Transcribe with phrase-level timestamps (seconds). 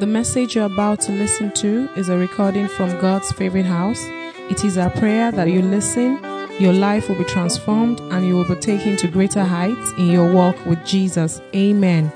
[0.00, 4.02] The message you're about to listen to is a recording from God's favorite house.
[4.48, 6.18] It is our prayer that you listen,
[6.58, 10.32] your life will be transformed, and you will be taken to greater heights in your
[10.32, 11.42] walk with Jesus.
[11.54, 12.10] Amen.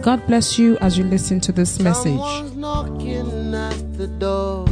[0.00, 2.18] God bless you as you listen to this message.
[2.18, 4.64] At the door.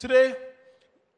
[0.00, 0.34] Today,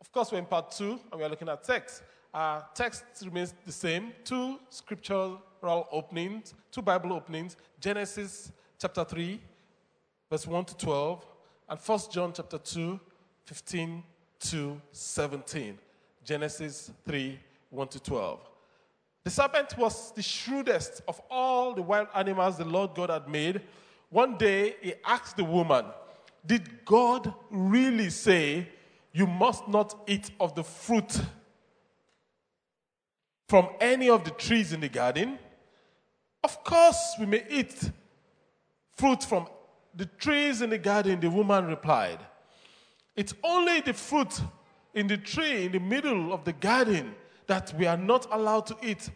[0.02, 2.02] of course, we're in part two and we are looking at text.
[2.34, 9.39] Our text remains the same two scriptural openings, two Bible openings Genesis chapter 3,
[10.31, 11.27] verse 1 to 12,
[11.68, 12.99] and 1 John chapter 2,
[13.45, 14.03] 15
[14.41, 15.79] to 17.
[16.25, 18.40] Genesis 3, 1 to 12.
[19.23, 23.61] The serpent was the shrewdest of all the wild animals the Lord God had made.
[24.09, 25.85] One day he asked the woman,
[26.46, 28.67] Did God really say
[29.12, 31.21] you must not eat of the fruit
[33.47, 35.39] from any of the trees in the garden?
[36.42, 37.91] Of course, we may eat
[39.00, 39.47] fruit from
[39.95, 42.19] the trees in the garden, the woman replied.
[43.17, 44.41] It's only the fruit
[44.95, 47.15] in the tree in the middle of the garden
[47.47, 49.11] that we are not allowed to eat.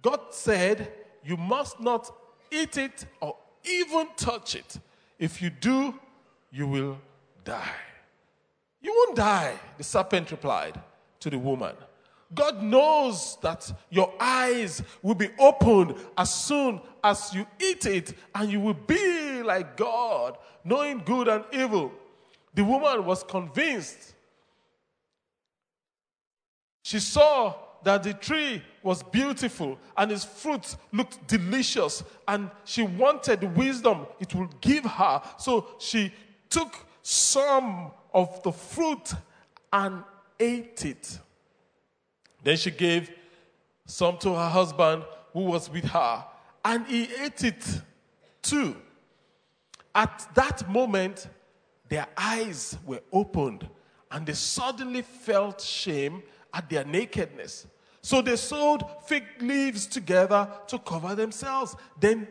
[0.00, 0.92] God said,
[1.24, 2.10] You must not
[2.50, 4.78] eat it or even touch it.
[5.18, 5.94] If you do,
[6.52, 6.98] you will
[7.44, 7.80] die.
[8.80, 10.80] You won't die, the serpent replied
[11.18, 11.74] to the woman.
[12.32, 18.50] God knows that your eyes will be opened as soon as you eat it, and
[18.50, 21.92] you will be like God, knowing good and evil.
[22.54, 24.14] The woman was convinced.
[26.82, 33.56] She saw that the tree was beautiful and its fruit looked delicious, and she wanted
[33.56, 35.22] wisdom it would give her.
[35.38, 36.12] So she
[36.48, 39.14] took some of the fruit
[39.72, 40.04] and
[40.38, 41.18] ate it.
[42.42, 43.10] Then she gave
[43.86, 46.24] some to her husband who was with her,
[46.64, 47.64] and he ate it
[48.42, 48.76] too.
[49.94, 51.28] At that moment,
[51.88, 53.68] their eyes were opened,
[54.10, 56.22] and they suddenly felt shame
[56.52, 57.66] at their nakedness.
[58.02, 61.76] So they sewed fig leaves together to cover themselves.
[61.98, 62.26] Then,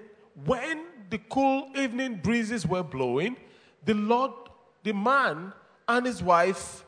[0.45, 3.37] when the cool evening breezes were blowing,
[3.85, 4.31] the Lord,
[4.83, 5.53] the man,
[5.87, 6.85] and his wife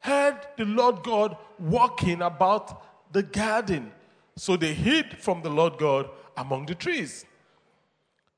[0.00, 3.92] heard the Lord God walking about the garden.
[4.36, 7.24] So they hid from the Lord God among the trees.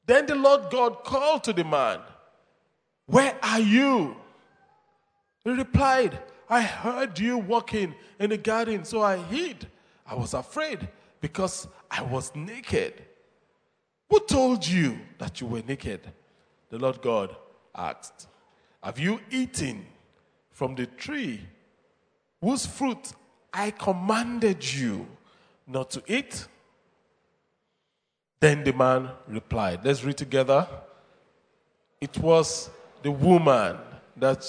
[0.06, 2.00] Then the Lord God called to the man,
[3.06, 4.16] Where are you?
[5.44, 9.66] He replied, I heard you walking in the garden, so I hid.
[10.06, 10.88] I was afraid
[11.20, 13.04] because I was naked.
[14.08, 16.00] Who told you that you were naked?
[16.70, 17.36] The Lord God
[17.74, 18.28] asked.
[18.82, 19.84] Have you eaten
[20.58, 21.40] from the tree
[22.40, 23.12] whose fruit
[23.54, 25.06] I commanded you
[25.68, 26.48] not to eat?
[28.40, 30.66] Then the man replied, Let's read together.
[32.00, 32.70] It was
[33.04, 33.76] the woman
[34.16, 34.44] that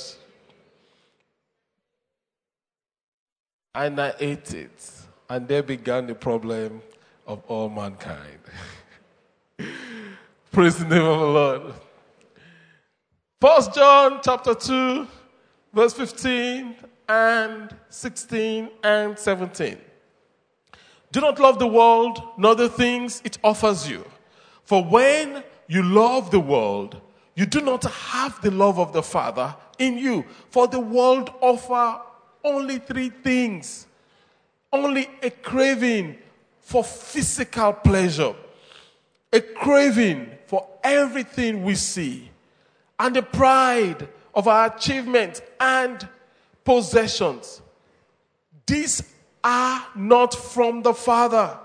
[3.75, 4.91] and I ate it.
[5.29, 6.81] And there began the problem
[7.27, 8.39] of all mankind.
[10.51, 11.61] Praise the name of the Lord.
[13.39, 15.07] First John chapter 2,
[15.73, 16.75] verse 15
[17.07, 19.77] and 16 and 17.
[21.11, 24.05] Do not love the world, nor the things it offers you.
[24.63, 27.01] For when you love the world,
[27.35, 30.25] you do not have the love of the Father in you.
[30.49, 32.01] For the world offer
[32.43, 33.87] only three things
[34.71, 36.17] only a craving
[36.59, 38.35] for physical pleasure,
[39.33, 42.29] a craving for everything we see,
[42.99, 46.07] and a pride of our achievements and
[46.63, 47.61] possessions.
[48.65, 49.03] These
[49.43, 51.57] are not from the Father,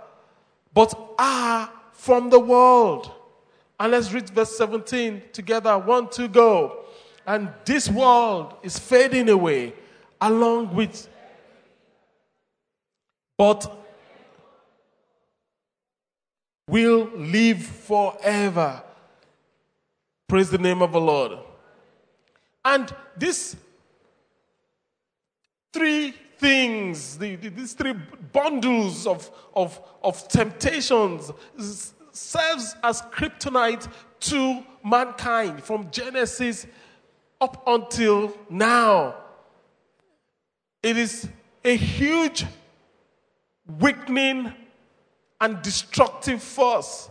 [0.73, 3.13] but are from the world.
[3.79, 5.77] And let's read verse 17 together.
[5.79, 6.85] One, two, go.
[7.27, 9.75] And this world is fading away
[10.21, 11.09] along with
[13.37, 13.85] but
[16.69, 18.83] will live forever.
[20.29, 21.39] Praise the name of the Lord.
[22.65, 23.57] And these
[25.73, 27.95] three things, the, the, these three
[28.33, 31.33] bundles of, of, of temptations,
[32.13, 33.89] serves as kryptonite
[34.21, 36.67] to mankind from Genesis
[37.41, 39.17] up until now.
[40.83, 41.29] It is
[41.65, 42.45] a huge
[43.81, 44.53] weakening
[45.41, 47.09] and destructive force.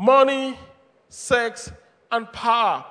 [0.00, 0.56] Money,
[1.10, 1.70] sex,
[2.10, 2.84] and power.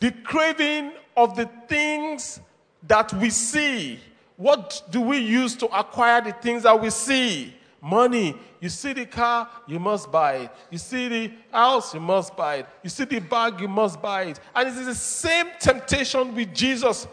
[0.00, 2.40] The craving of the things
[2.86, 3.98] that we see.
[4.36, 7.54] What do we use to acquire the things that we see?
[7.86, 8.34] money.
[8.60, 10.50] You see the car, you must buy it.
[10.70, 12.66] You see the house, you must buy it.
[12.82, 14.40] You see the bag, you must buy it.
[14.54, 17.06] And it is the same temptation with Jesus.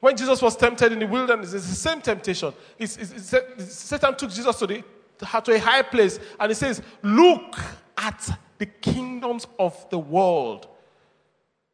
[0.00, 2.52] When Jesus was tempted in the wilderness, it's the same temptation.
[2.78, 4.84] It's, it's, it's, Satan took Jesus to, the,
[5.18, 7.56] to a high place and he says, Look
[7.96, 10.68] at the kingdoms of the world,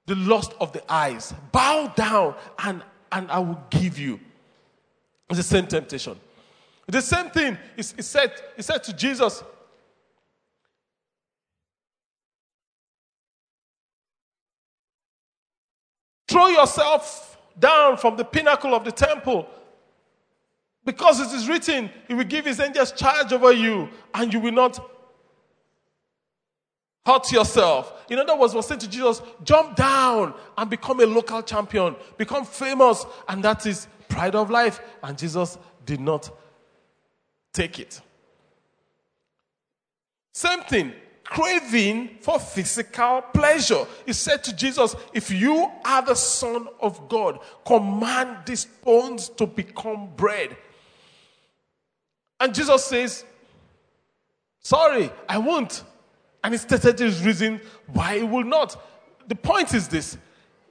[0.07, 1.35] the lust of the eyes.
[1.53, 2.83] Bow down and,
[3.13, 4.21] and I will give you.
[5.29, 6.19] It's the same temptation.
[6.87, 9.45] The same thing is, said, is said to Jesus.
[16.27, 19.49] Throw yourself down from the pinnacle of the temple.
[20.85, 24.53] Because it is written, He will give His angels charge over you, and you will
[24.53, 24.90] not
[27.05, 28.05] hurt yourself.
[28.11, 32.45] In other words, was saying to Jesus, jump down and become a local champion, become
[32.45, 34.81] famous, and that is pride of life.
[35.03, 36.31] And Jesus did not
[37.53, 38.01] take it.
[40.33, 40.93] Same thing,
[41.25, 43.87] craving for physical pleasure.
[44.07, 49.47] He said to Jesus, If you are the Son of God, command these bones to
[49.47, 50.57] become bread.
[52.39, 53.25] And Jesus says,
[54.61, 55.85] Sorry, I won't.
[56.43, 58.81] And he stated his reason why he will not.
[59.29, 60.17] The point is this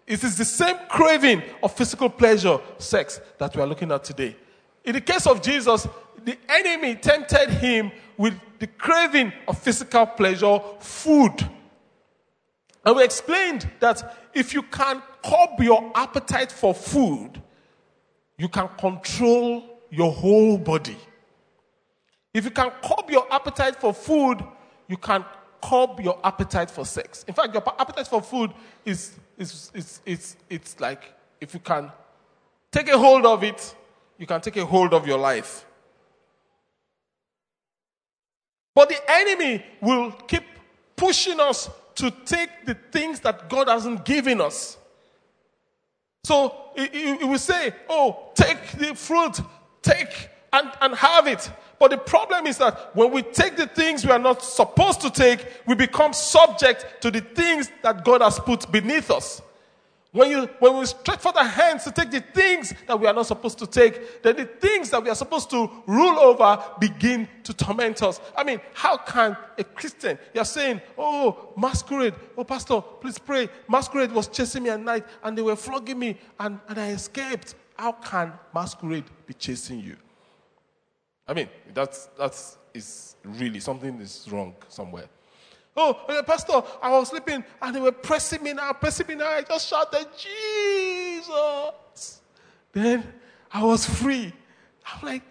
[0.10, 4.36] it is the same craving of physical pleasure, sex, that we are looking at today.
[4.84, 5.88] In the case of Jesus,
[6.26, 11.48] the enemy tempted him with the craving of physical pleasure, food.
[12.84, 17.42] And we explained that if you can curb your appetite for food,
[18.38, 20.98] you can control your whole body.
[22.34, 24.44] If you can curb your appetite for food,
[24.88, 25.24] you can
[25.62, 27.26] curb your appetite for sex.
[27.28, 28.52] In fact, your appetite for food
[28.86, 31.92] is, is, is, is it's like if you can
[32.72, 33.76] take a hold of it,
[34.18, 35.66] you can take a hold of your life.
[38.76, 40.44] But the enemy will keep
[40.96, 44.78] pushing us to take the things that God hasn't given us.
[46.24, 49.40] So he, he will say, Oh, take the fruit,
[49.82, 51.52] take and, and have it.
[51.80, 55.10] But the problem is that when we take the things we are not supposed to
[55.10, 59.42] take, we become subject to the things that God has put beneath us.
[60.12, 63.14] When, you, when we stretch forth our hands to take the things that we are
[63.14, 67.28] not supposed to take, then the things that we are supposed to rule over begin
[67.44, 68.20] to torment us.
[68.36, 73.50] I mean, how can a Christian, you're saying, oh, masquerade, oh, pastor, please pray.
[73.68, 77.54] Masquerade was chasing me at night and they were flogging me and, and I escaped.
[77.78, 79.96] How can masquerade be chasing you?
[81.30, 85.08] I mean, that's, that's is really something is wrong somewhere.
[85.78, 85.94] Oh,
[86.26, 89.30] Pastor, I was sleeping and they were pressing me now, pressing me now.
[89.30, 91.32] I just shouted, Jesus.
[92.72, 93.14] Then
[93.54, 94.34] I was free.
[94.86, 95.22] I'm like,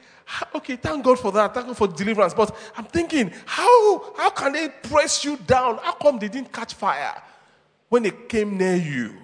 [0.54, 1.52] okay, thank God for that.
[1.52, 2.32] Thank God for deliverance.
[2.32, 5.78] But I'm thinking, how, how can they press you down?
[5.78, 7.20] How come they didn't catch fire
[7.88, 9.16] when they came near you?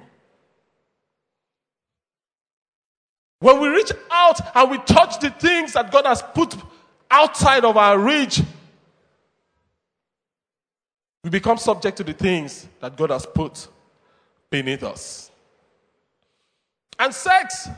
[3.45, 6.57] When we reach out and we touch the things that God has put
[7.11, 8.41] outside of our reach,
[11.23, 13.69] we become subject to the things that God has put
[14.49, 15.31] beneath us.
[16.99, 17.69] And sex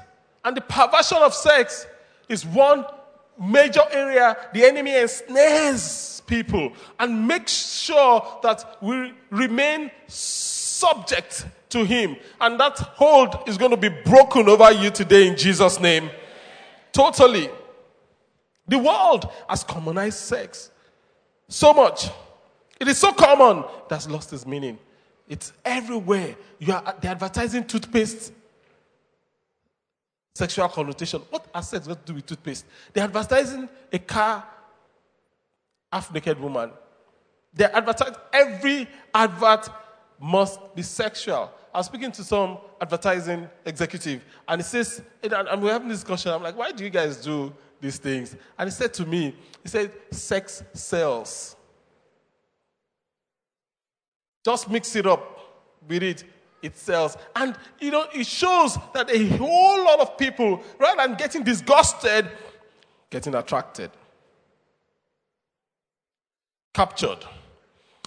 [0.45, 1.85] and the perversion of sex
[2.29, 2.87] is one
[3.37, 12.17] major area the enemy ensnares people and makes sure that we remain subject to him.
[12.41, 16.11] And that hold is going to be broken over you today in Jesus' name.
[16.93, 17.51] Totally.
[18.69, 20.71] The world has commonized sex
[21.49, 22.11] so much
[22.79, 24.79] it is so common that's lost its meaning.
[25.29, 26.37] It's everywhere.
[26.59, 28.33] You are the advertising toothpaste.
[30.35, 31.23] Sexual connotation.
[31.31, 32.67] What has sex got to do with toothpaste?
[32.93, 34.47] They're advertising a car,
[35.91, 36.71] half naked woman.
[37.55, 39.69] They're advertising every advert
[40.21, 41.51] must be sexual.
[41.75, 46.33] I was speaking to some advertising executive, and he says, and we're having this discussion.
[46.33, 48.35] I'm like, why do you guys do these things?
[48.59, 51.57] And he said to me, he said, sex sells.
[54.45, 55.39] Just mix it up
[55.87, 56.25] with it,
[56.63, 57.17] it sells.
[57.35, 62.31] And, you know, it shows that a whole lot of people, rather than getting disgusted,
[63.11, 63.91] getting attracted.
[66.73, 67.25] Captured.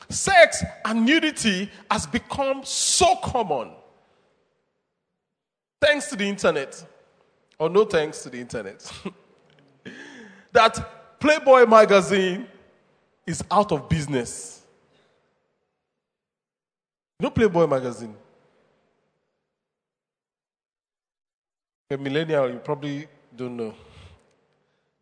[0.10, 3.72] Sex and nudity has become so common.
[5.82, 6.84] Thanks to the internet,
[7.58, 8.92] or no thanks to the internet,
[10.52, 12.48] that Playboy magazine
[13.26, 14.62] is out of business.
[17.20, 18.16] Know Playboy magazine?
[21.92, 23.74] A millennial, you probably don't know.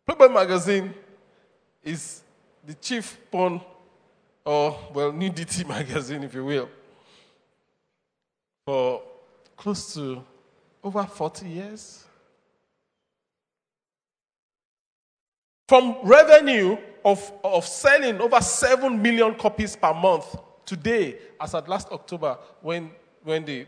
[0.06, 0.92] Playboy magazine
[1.84, 2.22] is
[2.66, 3.60] the chief porn,
[4.48, 6.70] or well, nudity magazine, if you will,
[8.64, 9.02] for
[9.54, 10.24] close to
[10.82, 12.04] over 40 years.
[15.68, 21.92] From revenue of, of selling over 7 million copies per month today, as at last
[21.92, 22.90] October, when,
[23.22, 23.66] when they,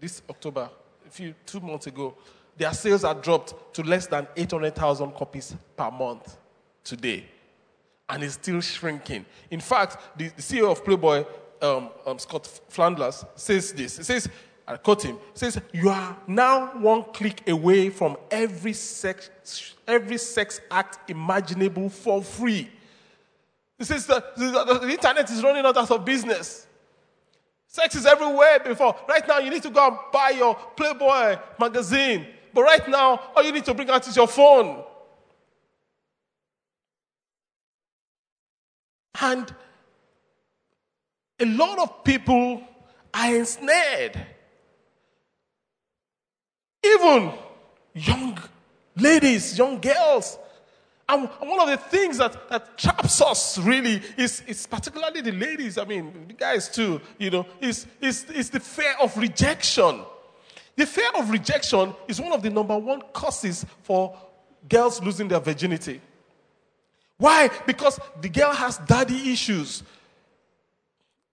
[0.00, 0.70] this October,
[1.06, 2.14] a few, two months ago,
[2.56, 6.38] their sales are dropped to less than 800,000 copies per month
[6.82, 7.26] today.
[8.10, 9.26] And it's still shrinking.
[9.50, 11.24] In fact, the, the CEO of Playboy,
[11.60, 13.98] um, um, Scott Flanders, says this.
[13.98, 14.28] He says,
[14.66, 19.30] I quote him, says, You are now one click away from every sex,
[19.86, 22.70] every sex act imaginable for free.
[23.78, 26.66] He says that the internet is running out of business.
[27.68, 28.96] Sex is everywhere before.
[29.08, 32.26] Right now, you need to go and buy your Playboy magazine.
[32.52, 34.82] But right now, all you need to bring out is your phone.
[39.20, 39.52] And
[41.40, 42.62] a lot of people
[43.14, 44.18] are ensnared.
[46.84, 47.32] Even
[47.94, 48.38] young
[48.96, 50.38] ladies, young girls.
[51.08, 55.78] And one of the things that, that traps us really is, is particularly the ladies,
[55.78, 60.02] I mean, the guys too, you know, is, is, is the fear of rejection.
[60.76, 64.16] The fear of rejection is one of the number one causes for
[64.68, 66.00] girls losing their virginity.
[67.18, 67.50] Why?
[67.66, 69.82] Because the girl has daddy issues.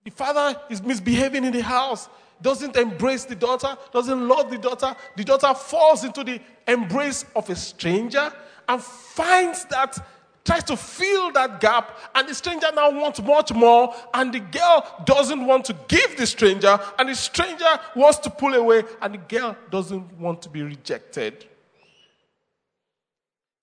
[0.03, 2.09] The father is misbehaving in the house,
[2.41, 4.95] doesn't embrace the daughter, doesn't love the daughter.
[5.15, 8.31] The daughter falls into the embrace of a stranger
[8.67, 9.97] and finds that,
[10.43, 15.03] tries to fill that gap, and the stranger now wants much more, and the girl
[15.05, 19.17] doesn't want to give the stranger, and the stranger wants to pull away, and the
[19.17, 21.45] girl doesn't want to be rejected.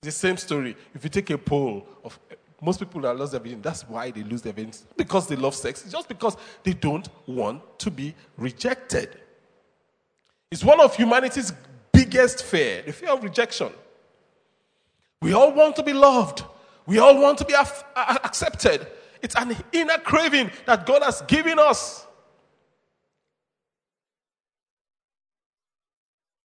[0.03, 0.77] The same story.
[0.95, 2.19] If you take a poll of
[2.61, 4.81] most people that lose their virginity, that's why they lose their virginity.
[4.97, 5.83] Because they love sex.
[5.83, 9.21] It's just because they don't want to be rejected.
[10.51, 11.53] It's one of humanity's
[11.93, 13.71] biggest fear, the fear of rejection.
[15.21, 16.45] We all want to be loved.
[16.87, 18.89] We all want to be af- accepted.
[19.23, 22.07] It's an inner craving that God has given us.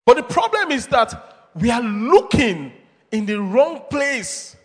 [0.07, 2.73] But the problem is that we are looking
[3.13, 4.57] in the wrong place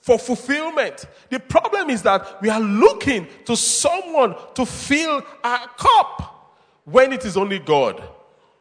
[0.00, 1.06] for fulfillment.
[1.28, 7.24] The problem is that we are looking to someone to fill our cup when it
[7.24, 8.02] is only God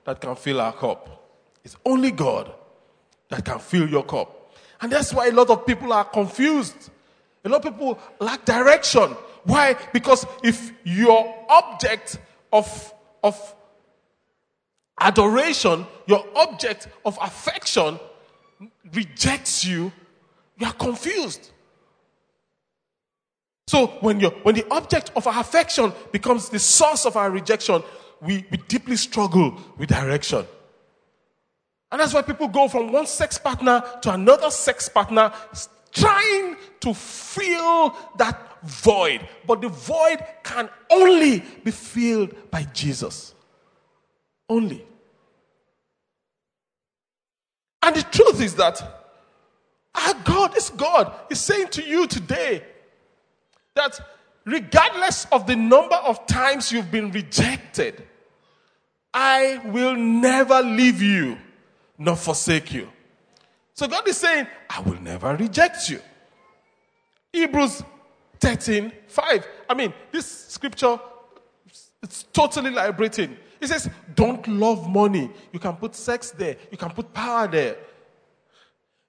[0.03, 1.31] that can fill our cup.
[1.63, 2.53] It's only God
[3.29, 4.53] that can fill your cup.
[4.81, 6.89] And that's why a lot of people are confused.
[7.45, 9.15] A lot of people lack direction.
[9.45, 9.77] Why?
[9.93, 12.19] Because if your object
[12.51, 13.55] of, of
[14.99, 17.97] adoration, your object of affection
[18.93, 19.91] rejects you,
[20.57, 21.51] you are confused.
[23.67, 27.83] So when, you when the object of our affection becomes the source of our rejection,
[28.21, 30.45] we, we deeply struggle with direction.
[31.91, 35.33] And that's why people go from one sex partner to another sex partner,
[35.91, 39.27] trying to fill that void.
[39.45, 43.33] But the void can only be filled by Jesus.
[44.47, 44.85] Only.
[47.83, 48.81] And the truth is that
[49.95, 52.63] our God is God is saying to you today
[53.75, 53.99] that
[54.45, 58.07] regardless of the number of times you've been rejected,
[59.13, 61.37] I will never leave you
[61.97, 62.89] nor forsake you.
[63.73, 65.99] So God is saying, I will never reject you.
[67.33, 67.83] Hebrews
[68.39, 69.47] 13 5.
[69.69, 70.99] I mean, this scripture
[72.03, 73.37] it's totally liberating.
[73.61, 75.29] It says, Don't love money.
[75.53, 77.77] You can put sex there, you can put power there.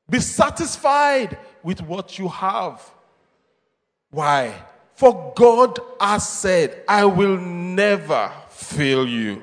[0.09, 2.83] Be satisfied with what you have.
[4.11, 4.55] Why?
[4.95, 9.43] For God has said, I will never fail you,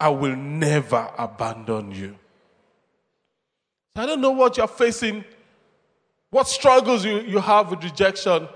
[0.00, 2.16] I will never abandon you.
[3.94, 5.24] I don't know what you're facing,
[6.30, 8.48] what struggles you, you have with rejection.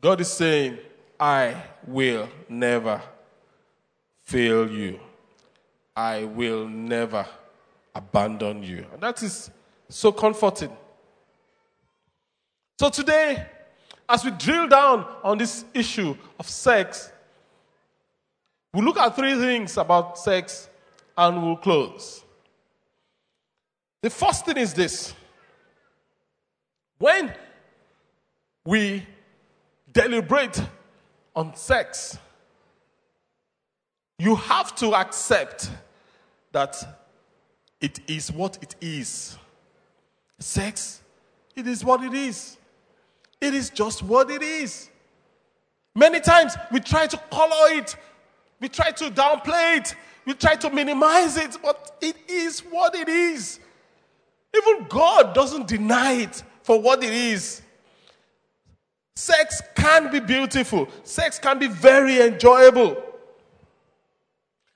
[0.00, 0.78] God is saying,
[1.18, 3.02] I will never
[4.30, 5.00] fail you.
[5.96, 7.26] I will never
[7.92, 8.86] abandon you.
[8.92, 9.50] And that is
[9.88, 10.70] so comforting.
[12.78, 13.44] So today,
[14.08, 17.10] as we drill down on this issue of sex,
[18.72, 20.68] we'll look at three things about sex
[21.18, 22.22] and we'll close.
[24.00, 25.12] The first thing is this
[26.98, 27.34] when
[28.64, 29.04] we
[29.92, 30.62] deliberate
[31.34, 32.16] on sex,
[34.20, 35.70] you have to accept
[36.52, 36.76] that
[37.80, 39.38] it is what it is.
[40.38, 41.00] Sex,
[41.56, 42.58] it is what it is.
[43.40, 44.90] It is just what it is.
[45.94, 47.96] Many times we try to color it,
[48.60, 49.94] we try to downplay it,
[50.26, 53.58] we try to minimize it, but it is what it is.
[54.54, 57.62] Even God doesn't deny it for what it is.
[59.16, 63.09] Sex can be beautiful, sex can be very enjoyable.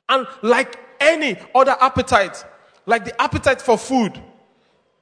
[0.08, 2.44] And like any other appetite,
[2.86, 4.20] like the appetite for food,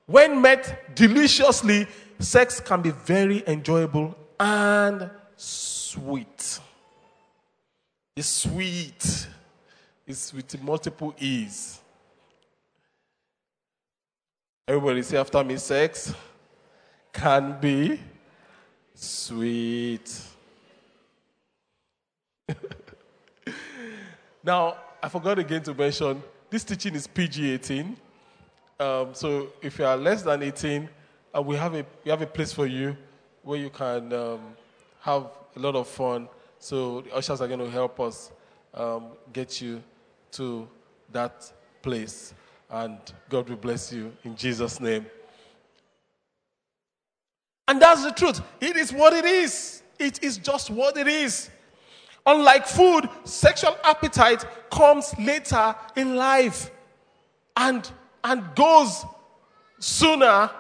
[0.06, 1.86] when met deliciously,
[2.18, 6.60] sex can be very enjoyable and sweet.
[8.16, 9.28] It's sweet.
[10.06, 11.80] It's with multiple E's.
[14.68, 16.14] Everybody say after me sex
[17.12, 18.00] can be
[18.94, 20.20] sweet.
[24.44, 27.96] now, I forgot again to mention this teaching is PG 18.
[28.78, 30.88] Um, so if you are less than 18,
[31.34, 32.96] uh, we, have a, we have a place for you
[33.42, 34.40] where you can um,
[35.00, 36.28] have a lot of fun.
[36.60, 38.30] So the ushers are going to help us
[38.74, 39.82] um, get you
[40.32, 40.68] to
[41.10, 42.32] that place.
[42.70, 45.04] And God will bless you in Jesus' name.
[47.66, 48.40] And that's the truth.
[48.60, 49.82] It is what it is.
[49.98, 51.50] It is just what it is.
[52.24, 56.70] Unlike food, sexual appetite comes later in life
[57.56, 57.90] and,
[58.22, 59.04] and goes
[59.78, 60.50] sooner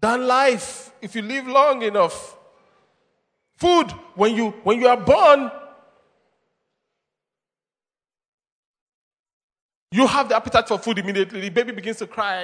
[0.00, 2.36] than life if you live long enough.
[3.56, 5.50] Food, when you, when you are born,
[9.90, 11.40] you have the appetite for food immediately.
[11.40, 12.42] The baby begins to cry,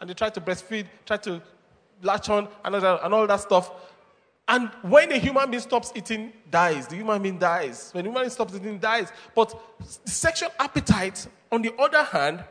[0.00, 1.42] and they try to breastfeed, try to
[2.02, 3.70] latch on, and all, and all that stuff.
[4.50, 6.88] And when a human being stops eating, dies.
[6.88, 7.90] The human being dies.
[7.92, 9.12] When a human being stops eating, dies.
[9.32, 9.54] But
[10.04, 12.42] sexual appetite, on the other hand,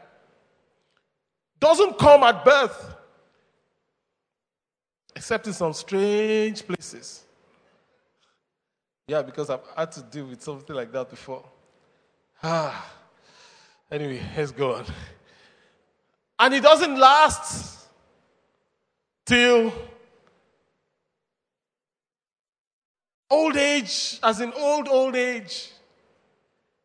[1.60, 2.96] doesn't come at birth,
[5.14, 7.26] except in some strange places.
[9.06, 11.44] Yeah, because I've had to deal with something like that before.
[12.42, 12.94] Ah.
[13.92, 14.86] Anyway, let's go on.
[16.40, 17.88] And it doesn't last
[19.26, 19.74] till
[23.30, 25.72] old age, as in old, old age.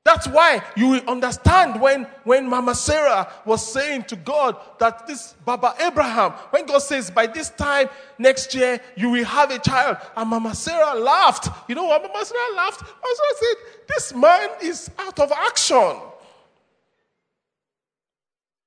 [0.04, 5.34] That's why you will understand when, when Mama Sarah was saying to God that this
[5.46, 9.96] Baba Abraham, when God says, by this time next year you will have a child.
[10.14, 11.48] And Mama Sarah laughed.
[11.70, 12.82] You know what Mama Sarah laughed?
[12.82, 15.96] Mama Sarah said, This man is out of action.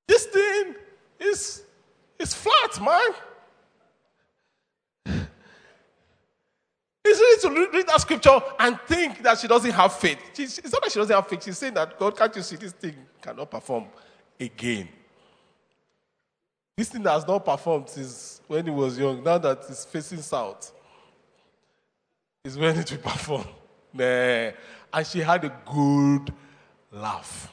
[0.07, 0.73] This thing
[1.19, 1.61] is,
[2.17, 3.11] is flat, man.
[7.09, 10.19] It's easy to read that scripture and think that she doesn't have faith.
[10.33, 11.43] She's, it's not that she doesn't have faith.
[11.43, 13.85] She's saying that, God, can't you see this thing cannot perform
[14.39, 14.89] again?
[16.75, 20.71] This thing has not performed since when he was young, now that it's facing south,
[22.43, 23.45] is when it will perform.
[23.93, 24.51] Nah.
[24.93, 26.31] And she had a good
[26.91, 27.51] laugh.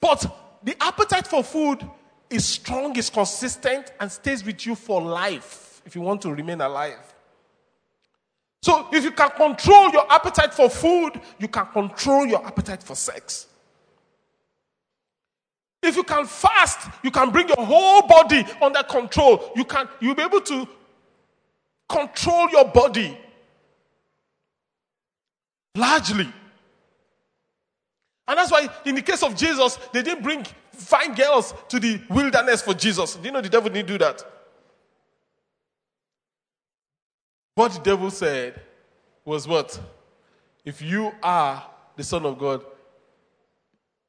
[0.00, 1.84] But the appetite for food
[2.30, 6.60] is strong, is consistent, and stays with you for life if you want to remain
[6.60, 7.14] alive.
[8.62, 12.96] So, if you can control your appetite for food, you can control your appetite for
[12.96, 13.46] sex.
[15.82, 19.52] If you can fast, you can bring your whole body under control.
[19.54, 20.66] You can you'll be able to
[21.88, 23.16] control your body
[25.76, 26.28] largely.
[28.28, 32.00] And that's why, in the case of Jesus, they didn't bring fine girls to the
[32.10, 33.14] wilderness for Jesus.
[33.14, 34.24] Do you know the devil didn't do that?
[37.56, 38.60] What the devil said
[39.24, 39.80] was what?
[40.62, 41.64] If you are
[41.96, 42.62] the Son of God,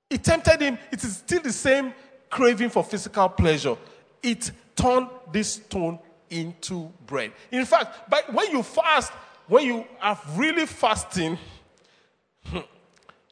[0.09, 0.77] it tempted him.
[0.91, 1.93] It is still the same
[2.29, 3.77] craving for physical pleasure.
[4.21, 5.97] It turned this stone
[6.29, 7.31] into bread.
[7.49, 9.13] In fact, but when you fast,
[9.47, 11.37] when you are really fasting,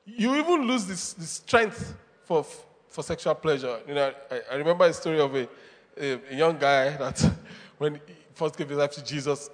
[0.06, 2.46] you even lose this, this strength for,
[2.88, 3.80] for sexual pleasure.
[3.86, 5.50] You know, I, I remember a story of a,
[6.00, 7.20] a, a, young guy that
[7.78, 9.50] when he first gave his life to Jesus,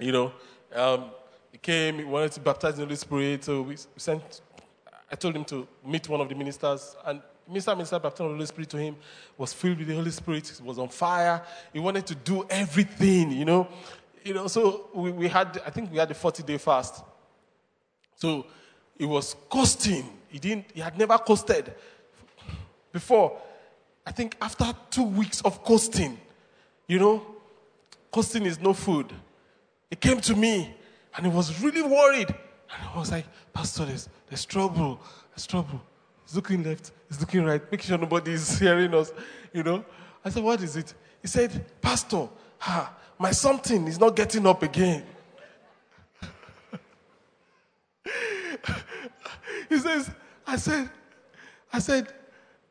[0.00, 0.32] you know,
[0.74, 1.10] um,
[1.52, 4.40] he came, he wanted to baptize in the Holy Spirit, so we sent,
[5.10, 7.76] I told him to meet one of the ministers, and Mr.
[7.76, 8.96] Minister baptized the Holy Spirit to him,
[9.36, 13.44] was filled with the Holy Spirit, was on fire, he wanted to do everything, you
[13.44, 13.68] know.
[14.24, 17.02] You know, so we, we had, I think we had a 40 day fast.
[18.16, 18.46] So
[18.98, 20.04] he was coasting.
[20.28, 21.72] He didn't, he had never coasted
[22.92, 23.38] before.
[24.06, 26.20] I think after two weeks of coasting,
[26.86, 27.24] you know,
[28.10, 29.10] coasting is no food.
[29.90, 30.74] He came to me
[31.16, 32.28] and he was really worried.
[32.28, 35.00] And I was like, Pastor, there's, there's trouble.
[35.30, 35.82] There's trouble.
[36.24, 39.12] He's looking left, he's looking right, making sure nobody is hearing us,
[39.52, 39.84] you know.
[40.24, 40.94] I said, What is it?
[41.20, 45.02] He said, Pastor, ha, my something is not getting up again.
[49.68, 50.08] he says,
[50.46, 50.88] I said,
[51.72, 52.12] I said,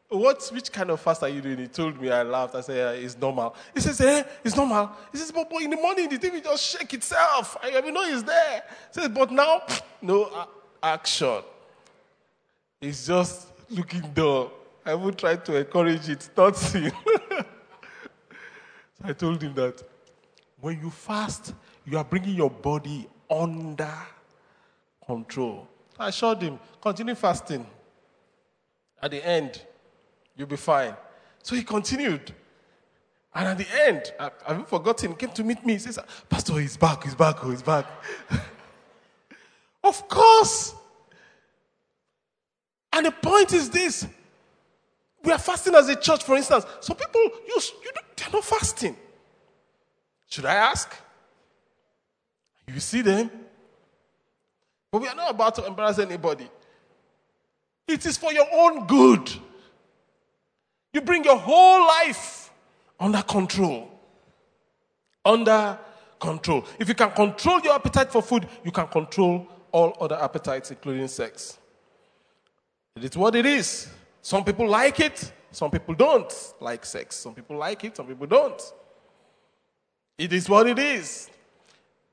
[0.10, 1.60] what, which kind of fast are you doing?
[1.60, 2.56] He told me, I laughed.
[2.56, 3.56] I said, yeah, it's normal.
[3.76, 4.92] He says, eh, it's normal.
[5.12, 7.56] He says, but, but in the morning, the will just shake itself.
[7.62, 8.64] I even know it's there.
[8.94, 9.62] He says, but now,
[10.02, 10.48] no
[10.82, 11.42] action.
[12.82, 14.52] It's just looking dull.
[14.84, 16.90] I will try to encourage it, not see.
[16.90, 16.96] so
[19.04, 19.84] I told him that
[20.60, 21.54] when you fast,
[21.86, 23.94] you are bringing your body under
[25.06, 25.68] control.
[26.00, 27.66] I assured him, continue fasting.
[29.02, 29.62] At the end,
[30.40, 30.96] you'll be fine.
[31.44, 32.34] So he continued.
[33.36, 35.74] And at the end, I, I've forgotten, came to meet me.
[35.74, 36.00] He says,
[36.30, 37.86] Pastor, he's back, he's back, oh, he's back.
[39.84, 40.74] of course.
[42.94, 44.08] And the point is this
[45.24, 46.66] we are fasting as a church, for instance.
[46.80, 48.96] Some people, you, you they're not fasting.
[50.30, 50.96] Should I ask?
[52.68, 53.30] You see them?
[54.92, 56.50] But we are not about to embarrass anybody.
[57.88, 59.30] It is for your own good.
[60.94, 62.52] You bring your whole life
[63.00, 63.90] under control.
[65.24, 65.78] Under
[66.20, 66.66] control.
[66.80, 71.08] If you can control your appetite for food, you can control all other appetites, including
[71.08, 71.58] sex.
[72.96, 73.88] It is what it is.
[74.22, 77.16] Some people like it, some people don't like sex.
[77.16, 78.62] Some people like it, some people don't.
[80.18, 81.30] It is what it is.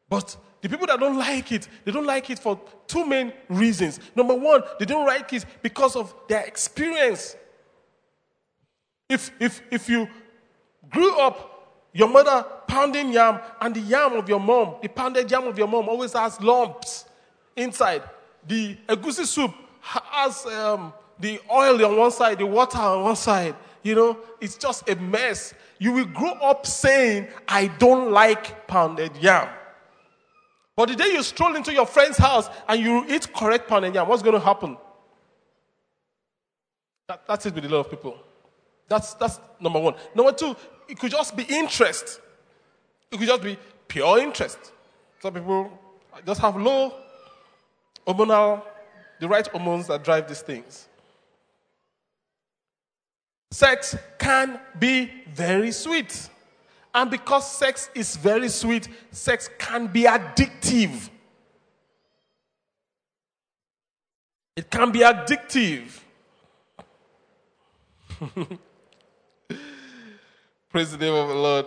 [0.09, 3.99] But the people that don't like it, they don't like it for two main reasons.
[4.15, 7.37] Number one, they don't like it because of their experience.
[9.09, 10.09] If, if, if you
[10.91, 11.53] grew up,
[11.93, 15.69] your mother pounding yam, and the yam of your mom, the pounded yam of your
[15.69, 17.07] mom always has lumps
[17.57, 18.03] inside.
[18.47, 23.55] The egusi soup has um, the oil on one side, the water on one side.
[23.83, 25.55] You know, it's just a mess.
[25.79, 29.49] You will grow up saying, I don't like pounded yam.
[30.77, 34.09] But the day you stroll into your friend's house and you eat correct pounded yam,
[34.09, 34.77] what's going to happen?
[37.09, 38.19] That, that's it with a lot of people.
[38.89, 39.95] That's, that's number one.
[40.15, 40.57] Number two,
[40.89, 42.21] it could just be interest.
[43.11, 44.59] It could just be pure interest.
[45.21, 45.71] Some people
[46.25, 46.95] just have low
[48.07, 48.63] hormonal,
[49.21, 50.87] the right hormones that drive these things.
[53.51, 56.29] Sex can be very sweet.
[56.95, 61.11] And because sex is very sweet, sex can be addictive.
[64.57, 66.01] It can be addictive.
[70.77, 71.65] Praise the name of the Lord.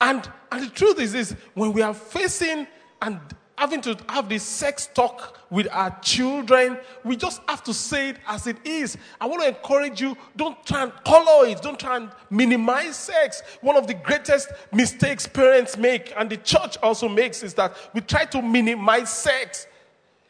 [0.00, 2.66] And, and the truth is this when we are facing
[3.00, 3.20] and
[3.56, 8.16] having to have this sex talk with our children, we just have to say it
[8.26, 8.98] as it is.
[9.20, 13.42] I want to encourage you don't try and color it, don't try and minimize sex.
[13.60, 18.00] One of the greatest mistakes parents make, and the church also makes, is that we
[18.00, 19.68] try to minimize sex.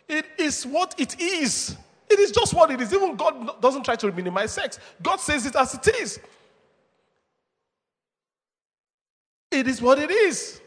[0.06, 1.78] It is what it is.
[2.10, 2.92] It is just what it is.
[2.92, 6.20] Even God doesn't try to minimize sex, God says it as it is.
[9.50, 10.60] It is what it is.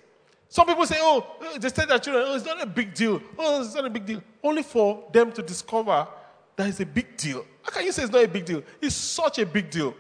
[0.49, 1.25] Some people say, oh,
[1.58, 3.21] they tell that children, oh, it's not a big deal.
[3.39, 4.21] Oh, it's not a big deal.
[4.43, 6.08] Only for them to discover
[6.56, 7.43] that it's a big deal.
[7.63, 8.62] How can you say it's not a big deal?
[8.79, 9.95] It's such a big deal.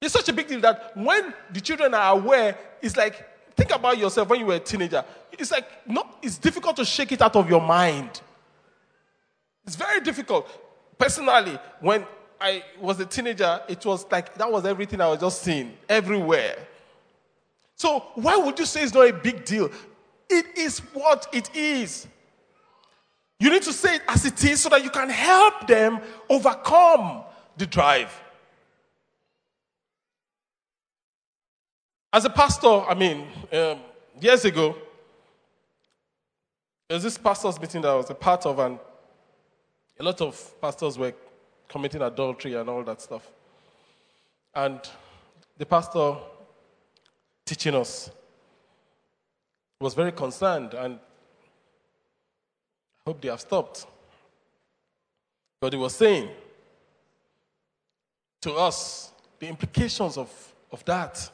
[0.00, 3.96] It's such a big deal that when the children are aware, it's like, think about
[3.96, 5.04] yourself when you were a teenager.
[5.38, 8.22] It's like, not, it's difficult to shake it out of your mind.
[9.66, 10.48] It's very difficult.
[10.98, 12.06] Personally, when
[12.40, 16.56] I was a teenager, it was like that was everything I was just seeing everywhere.
[17.76, 19.70] So, why would you say it's not a big deal?
[20.28, 22.06] It is what it is.
[23.38, 27.24] You need to say it as it is so that you can help them overcome
[27.56, 28.12] the drive.
[32.12, 33.78] As a pastor, I mean, um,
[34.20, 34.76] years ago,
[36.88, 38.78] there was this pastor's meeting that I was a part of, and
[39.98, 41.14] a lot of pastors were
[41.68, 43.30] committing adultery and all that stuff.
[44.54, 44.80] And
[45.56, 46.16] the pastor
[47.44, 48.10] teaching us
[49.80, 50.98] was very concerned and
[53.04, 53.86] I hope they have stopped.
[55.60, 56.28] But he was saying
[58.42, 60.30] to us the implications of,
[60.70, 61.30] of that.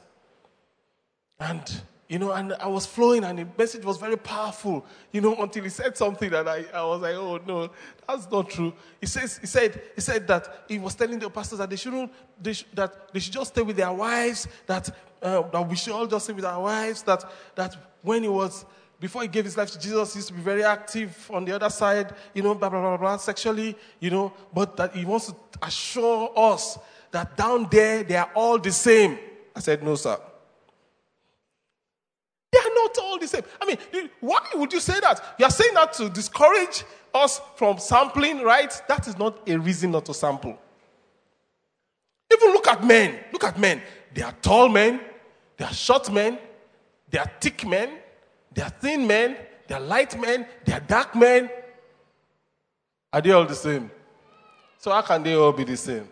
[1.41, 5.37] And you know, and I was flowing, and the message was very powerful, you know,
[5.37, 7.71] until he said something that I, I was like, oh no,
[8.07, 8.73] that's not true.
[8.99, 12.11] He says, he said, he said that he was telling the pastors that they shouldn't,
[12.43, 14.89] they sh- that they should just stay with their wives, that,
[15.21, 18.65] uh, that we should all just stay with our wives, that, that when he was
[19.01, 21.55] before he gave his life to Jesus, he used to be very active on the
[21.55, 25.27] other side, you know, blah, blah, blah, blah, sexually, you know, but that he wants
[25.27, 26.79] to assure us
[27.11, 29.19] that down there they are all the same.
[29.55, 30.19] I said, No, sir.
[32.83, 33.43] Not all the same.
[33.61, 35.35] I mean, why would you say that?
[35.39, 38.73] You are saying that to discourage us from sampling, right?
[38.89, 40.59] That is not a reason not to sample.
[42.33, 43.19] Even look at men.
[43.33, 43.83] Look at men.
[44.15, 45.01] They are tall men,
[45.57, 46.39] they are short men,
[47.11, 47.91] they are thick men,
[48.53, 49.37] they are thin men,
[49.67, 51.51] they are light men, they are dark men.
[53.13, 53.91] Are they all the same?
[54.79, 56.09] So how can they all be the same?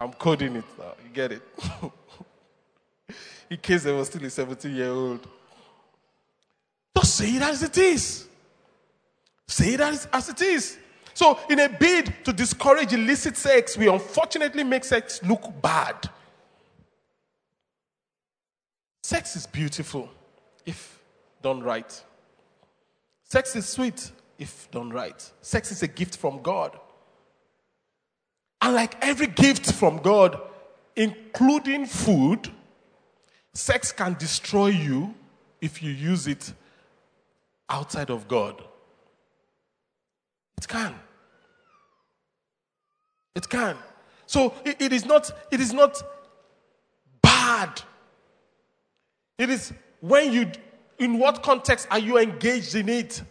[0.00, 0.94] I'm coding it now.
[1.02, 1.42] You get it?
[3.50, 5.26] In case there was still a 17 year old.
[6.96, 8.26] Just say it as it is.
[9.46, 10.78] Say it as, as it is.
[11.12, 16.10] So, in a bid to discourage illicit sex, we unfortunately make sex look bad.
[19.02, 20.08] Sex is beautiful
[20.66, 21.00] if
[21.42, 22.02] done right.
[23.22, 25.30] Sex is sweet if done right.
[25.40, 26.78] Sex is a gift from God.
[28.60, 30.40] And like every gift from God,
[30.96, 32.50] including food,
[33.54, 35.14] sex can destroy you
[35.60, 36.52] if you use it
[37.70, 38.62] outside of God.
[40.58, 40.94] It can.
[43.34, 43.76] It can.
[44.26, 46.02] So it, it is not it is not
[47.22, 47.80] bad.
[49.38, 50.50] It is when you
[50.98, 53.22] in what context are you engaged in it?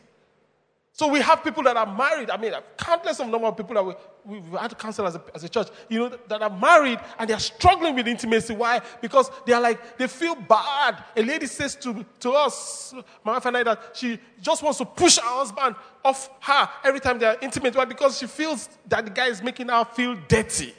[0.95, 2.29] So we have people that are married.
[2.29, 5.23] I mean, countless of number of people that we, we've had to counsel as a,
[5.33, 8.53] as a church, you know, that are married and they're struggling with intimacy.
[8.53, 8.79] Why?
[9.01, 11.03] Because they're like, they feel bad.
[11.17, 14.85] A lady says to, to us, my wife and I, that she just wants to
[14.85, 15.75] push her husband
[16.05, 17.75] off her every time they're intimate.
[17.75, 17.85] Why?
[17.85, 20.75] Because she feels that the guy is making her feel dirty.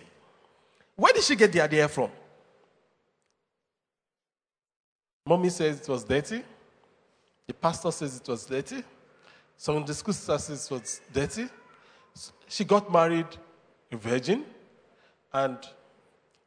[0.95, 2.09] Where did she get the idea from?
[5.27, 6.41] Mommy says it was dirty.
[7.49, 8.85] The pastor says it was dirty.
[9.57, 11.49] Some of the school says it was dirty.
[12.49, 13.27] She got married
[13.91, 14.45] a virgin,
[15.33, 15.59] and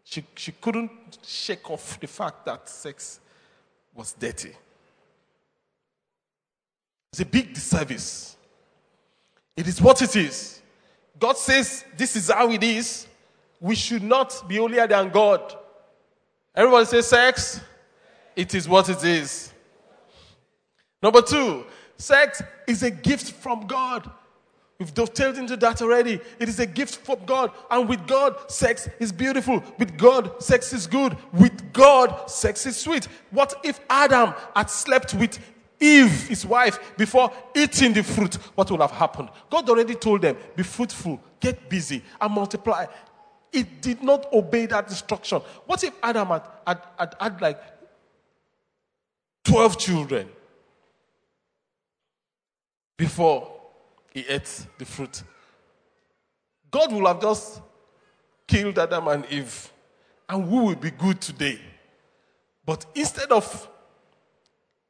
[0.03, 3.19] she, she couldn't shake off the fact that sex
[3.93, 4.53] was dirty.
[7.11, 8.37] It's a big disservice.
[9.55, 10.61] It is what it is.
[11.19, 13.07] God says this is how it is.
[13.59, 15.55] We should not be holier than God.
[16.55, 17.59] Everybody say sex.
[18.35, 19.51] It is what it is.
[21.01, 21.65] Number two,
[21.97, 24.09] sex is a gift from God.
[24.79, 26.19] We've dovetailed into that already.
[26.39, 27.51] It is a gift from God.
[27.71, 29.63] And with God, sex is beautiful.
[29.79, 31.17] With God, sex is good.
[31.33, 33.05] With God, sex is sweet.
[33.31, 35.39] What if Adam had slept with
[35.79, 38.35] Eve, his wife, before eating the fruit?
[38.53, 39.29] What would have happened?
[39.49, 42.85] God already told them, be fruitful, get busy, and multiply.
[43.51, 45.41] It did not obey that instruction.
[45.65, 47.59] What if Adam had, had, had, had like
[49.45, 50.29] 12 children
[52.97, 53.51] before
[54.13, 55.23] he ate the fruit.
[56.71, 57.61] God will have just
[58.47, 59.71] killed Adam and Eve,
[60.27, 61.59] and we will be good today.
[62.65, 63.69] But instead of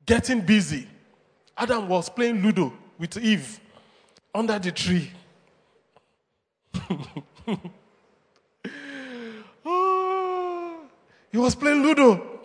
[0.05, 0.87] getting busy,
[1.55, 3.59] Adam was playing Ludo with Eve
[4.33, 5.11] under the tree.
[9.65, 10.79] oh,
[11.31, 12.36] he was playing Ludo.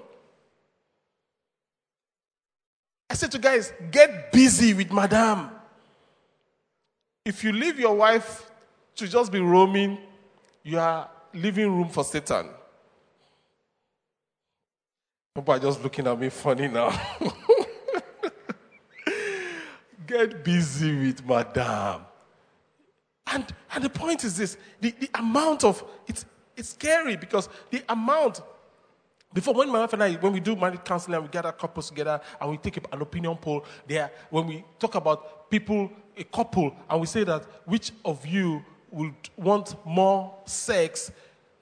[3.12, 5.50] I said to guys, get busy with madam.
[7.26, 8.50] If you leave your wife
[8.96, 9.98] to just be roaming,
[10.62, 12.48] you are leaving room for Satan.
[15.34, 16.98] People are just looking at me funny now.
[20.06, 22.06] Get busy with madam.
[23.26, 23.44] And,
[23.74, 26.24] and the point is this the, the amount of it's,
[26.56, 28.40] it's scary because the amount
[29.32, 31.88] before, when my wife and I, when we do marriage counseling and we gather couples
[31.88, 36.74] together and we take an opinion poll, there, when we talk about people, a couple,
[36.88, 41.10] and we say that which of you would want more sex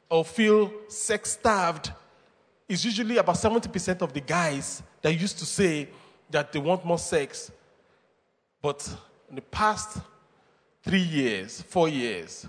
[0.08, 1.92] or feel sex starved,
[2.68, 5.88] it's usually about 70% of the guys that used to say
[6.30, 7.50] that they want more sex.
[8.62, 8.88] But
[9.28, 9.98] in the past
[10.82, 12.46] three years, four years,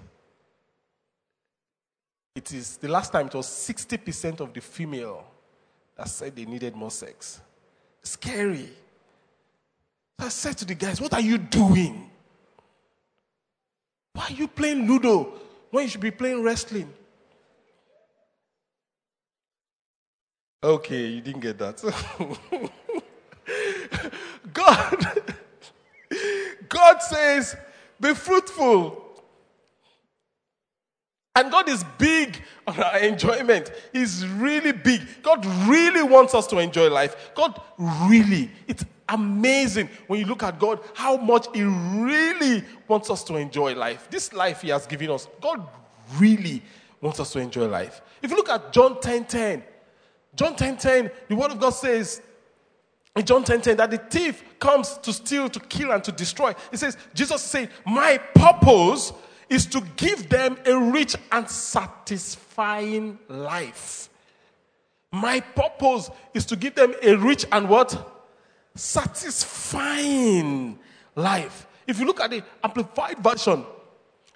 [2.35, 5.25] it is the last time it was 60% of the female
[5.95, 7.41] that said they needed more sex.
[8.03, 8.69] Scary.
[10.17, 12.09] I said to the guys, What are you doing?
[14.13, 15.33] Why are you playing Ludo
[15.71, 16.91] when you should be playing wrestling?
[20.63, 21.81] Okay, you didn't get that.
[24.53, 25.33] God,
[26.69, 27.55] God says,
[27.99, 29.10] Be fruitful
[31.35, 33.71] And God is big on our enjoyment.
[33.93, 35.01] He's really big.
[35.23, 37.31] God really wants us to enjoy life.
[37.35, 43.23] God really, it's amazing when you look at God how much He really wants us
[43.25, 44.09] to enjoy life.
[44.09, 45.65] This life He has given us, God
[46.17, 46.61] really
[46.99, 48.01] wants us to enjoy life.
[48.21, 49.63] If you look at John 10 10,
[50.35, 52.21] John 10 10, the Word of God says,
[53.15, 56.53] in John 10 10, that the thief comes to steal, to kill, and to destroy.
[56.71, 59.11] It says, Jesus said, My purpose
[59.51, 64.09] is to give them a rich and satisfying life.
[65.11, 68.23] My purpose is to give them a rich and what?
[68.75, 70.79] Satisfying
[71.17, 71.67] life.
[71.85, 73.65] If you look at the amplified version,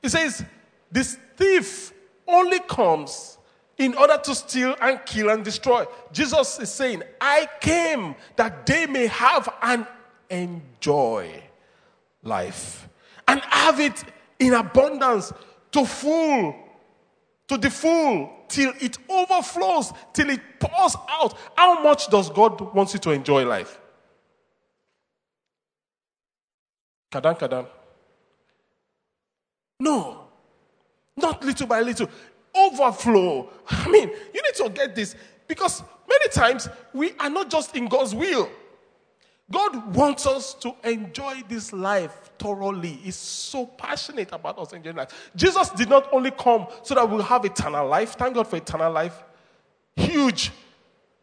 [0.04, 0.44] it says,
[0.92, 1.94] This thief
[2.28, 3.38] only comes
[3.78, 5.86] in order to steal and kill and destroy.
[6.12, 9.88] Jesus is saying, I came that they may have and
[10.30, 11.42] enjoy
[12.22, 12.90] life
[13.30, 14.04] and have it
[14.40, 15.34] in abundance
[15.72, 16.56] to full,
[17.48, 21.38] to the full, till it overflows, till it pours out.
[21.56, 23.80] How much does God want you to enjoy life?
[27.12, 27.68] Kadan, kadan.
[29.80, 30.28] No.
[31.18, 32.10] Not little by little.
[32.54, 33.50] Overflow.
[33.68, 35.16] I mean, you need to get this
[35.48, 38.50] because many times we are not just in God's will.
[39.52, 42.90] God wants us to enjoy this life thoroughly.
[42.90, 45.32] He's so passionate about us enjoying life.
[45.36, 48.14] Jesus did not only come so that we'll have eternal life.
[48.14, 49.24] Thank God for eternal life.
[49.96, 50.52] Huge.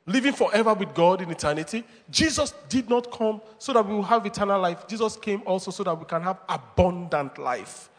[0.07, 1.85] Living forever with God in eternity.
[2.11, 4.87] Jesus did not come so that we will have eternal life.
[4.87, 7.91] Jesus came also so that we can have abundant life.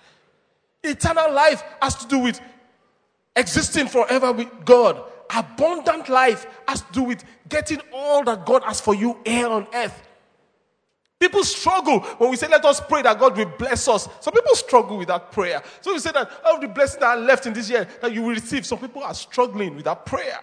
[0.83, 2.39] Eternal life has to do with
[3.35, 5.03] existing forever with God.
[5.35, 9.67] Abundant life has to do with getting all that God has for you here on
[9.73, 10.01] earth.
[11.23, 14.09] People struggle when we say, let us pray that God will bless us.
[14.19, 15.63] Some people struggle with that prayer.
[15.79, 18.23] So we say that all the blessings that are left in this year that you
[18.23, 20.41] will receive, some people are struggling with that prayer.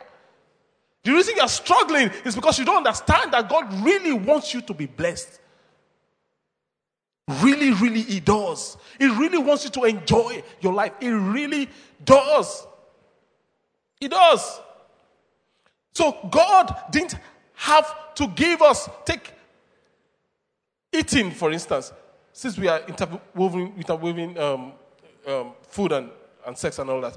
[1.05, 4.73] The reason you're struggling is because you don't understand that God really wants you to
[4.73, 5.39] be blessed.
[7.29, 8.79] Really, really, He does.
[8.99, 10.93] He really wants you to enjoy your life.
[10.99, 11.69] He really
[12.03, 12.67] does.
[14.01, 14.61] He does.
[15.93, 17.17] So God didn't
[17.53, 19.35] have to give us, take
[20.93, 21.93] Eating, for instance,
[22.33, 24.73] since we are interwoven, interwoven um,
[25.27, 26.11] um, food and,
[26.47, 27.17] and sex and all that,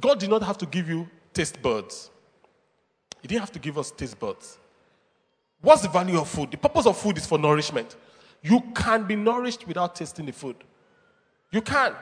[0.00, 2.10] God did not have to give you taste buds.
[3.22, 4.58] He didn't have to give us taste buds.
[5.60, 6.50] What's the value of food?
[6.50, 7.96] The purpose of food is for nourishment.
[8.42, 10.56] You can be nourished without tasting the food.
[11.50, 11.94] You can.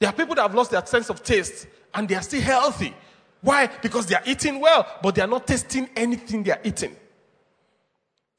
[0.00, 2.92] There are people that have lost their sense of taste and they are still healthy.
[3.40, 3.68] Why?
[3.80, 6.96] Because they are eating well, but they are not tasting anything they are eating.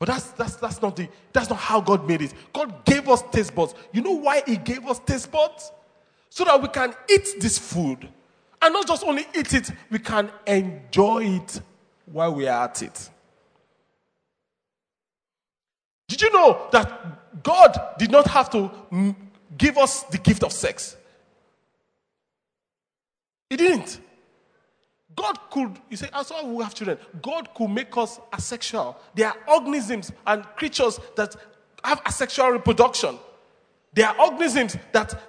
[0.03, 2.33] But that's, that's, that's, not the, that's not how God made it.
[2.51, 3.73] God gave us taste buds.
[3.93, 5.71] You know why He gave us taste buds?
[6.29, 8.09] So that we can eat this food.
[8.61, 11.61] And not just only eat it, we can enjoy it
[12.05, 13.09] while we are at it.
[16.09, 19.15] Did you know that God did not have to mm,
[19.57, 20.97] give us the gift of sex?
[23.49, 24.01] He didn't.
[25.15, 28.97] God could, you say, as well we have children, God could make us asexual.
[29.13, 31.36] There are organisms and creatures that
[31.84, 33.19] have asexual reproduction.
[33.93, 35.19] There are organisms that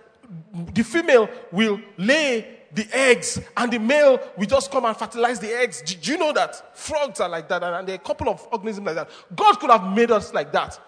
[0.73, 5.53] the female will lay the eggs and the male will just come and fertilize the
[5.53, 5.83] eggs.
[5.83, 6.77] Do you know that?
[6.77, 9.11] Frogs are like that, and there are a couple of organisms like that.
[9.35, 10.81] God could have made us like that.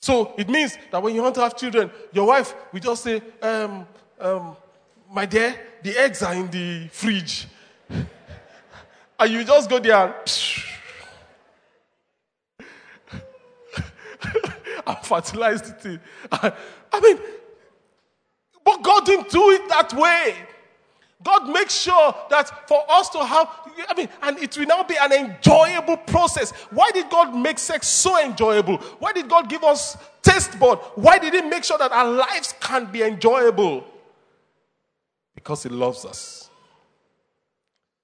[0.00, 3.20] So it means that when you want to have children, your wife will just say,
[3.42, 3.86] um,
[4.20, 4.56] um,
[5.12, 5.54] My dear,
[5.86, 7.46] the eggs are in the fridge.
[7.88, 10.14] and you just go there and,
[14.86, 16.00] and fertilize the thing.
[16.32, 17.18] I mean,
[18.64, 20.34] but God didn't do it that way.
[21.22, 23.48] God makes sure that for us to have,
[23.88, 26.50] I mean, and it will now be an enjoyable process.
[26.70, 28.76] Why did God make sex so enjoyable?
[28.98, 30.78] Why did God give us taste bud?
[30.94, 33.84] Why did He make sure that our lives can be enjoyable?
[35.36, 36.50] Because He loves us.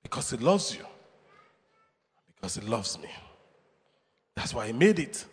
[0.04, 0.86] Because He loves you.
[2.36, 3.08] Because He loves me.
[4.36, 5.24] That's why He made it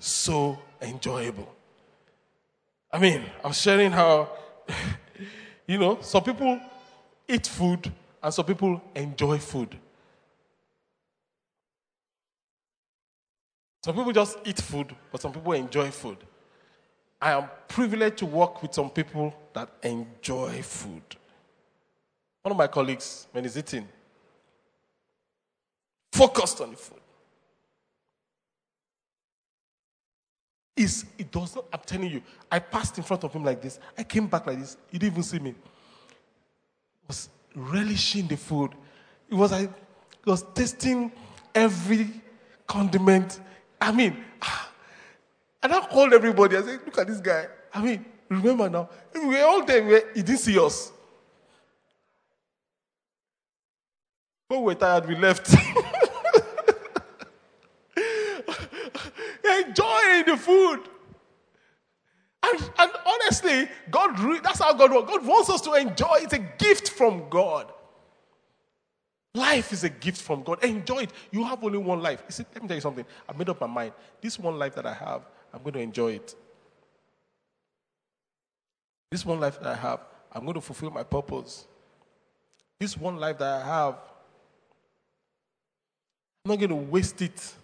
[0.00, 1.54] so enjoyable.
[2.92, 4.30] I mean, I'm sharing how,
[5.68, 6.58] you know, some people
[7.28, 9.76] eat food and some people enjoy food.
[13.84, 16.18] Some people just eat food, but some people enjoy food.
[17.20, 21.02] I am privileged to work with some people that enjoy food.
[22.42, 23.86] One of my colleagues, when he's eating,
[26.12, 27.00] focused on the food.
[30.80, 33.78] is it does not, I'm telling you, I passed in front of him like this.
[33.98, 34.78] I came back like this.
[34.90, 35.50] He didn't even see me.
[35.50, 38.72] He was relishing the food.
[39.28, 39.70] It was like
[40.24, 41.12] he was tasting
[41.54, 42.08] every
[42.66, 43.40] condiment.
[43.80, 44.69] I mean, ah,
[45.62, 46.56] and I called everybody.
[46.56, 47.46] I said, look at this guy.
[47.72, 50.92] I mean, remember now, we were all there, he didn't see us.
[54.48, 55.48] But we were tired, we left.
[59.44, 60.80] Enjoying the food.
[62.42, 65.08] And, and honestly, God, that's how God works.
[65.10, 66.18] God wants us to enjoy.
[66.20, 67.70] It's a gift from God.
[69.34, 70.64] Life is a gift from God.
[70.64, 71.12] Enjoy it.
[71.30, 72.22] You have only one life.
[72.26, 73.04] You see, let me tell you something.
[73.28, 73.92] I made up my mind.
[74.20, 75.22] This one life that I have,
[75.52, 76.34] I'm going to enjoy it.
[79.10, 80.00] This one life that I have,
[80.32, 81.66] I'm going to fulfill my purpose.
[82.78, 83.96] This one life that I have,
[86.44, 87.54] I'm not going to waste it.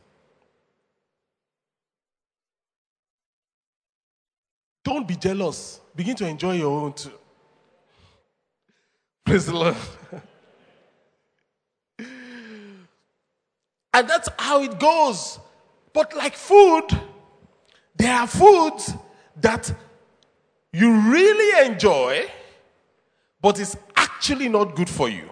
[4.84, 5.80] Don't be jealous.
[5.94, 7.12] Begin to enjoy your own too.
[9.24, 9.76] Praise the Lord.
[11.98, 15.38] and that's how it goes.
[15.92, 16.86] But like food,
[17.96, 18.94] there are foods
[19.40, 19.72] that
[20.72, 22.26] you really enjoy,
[23.40, 25.30] but it's actually not good for you.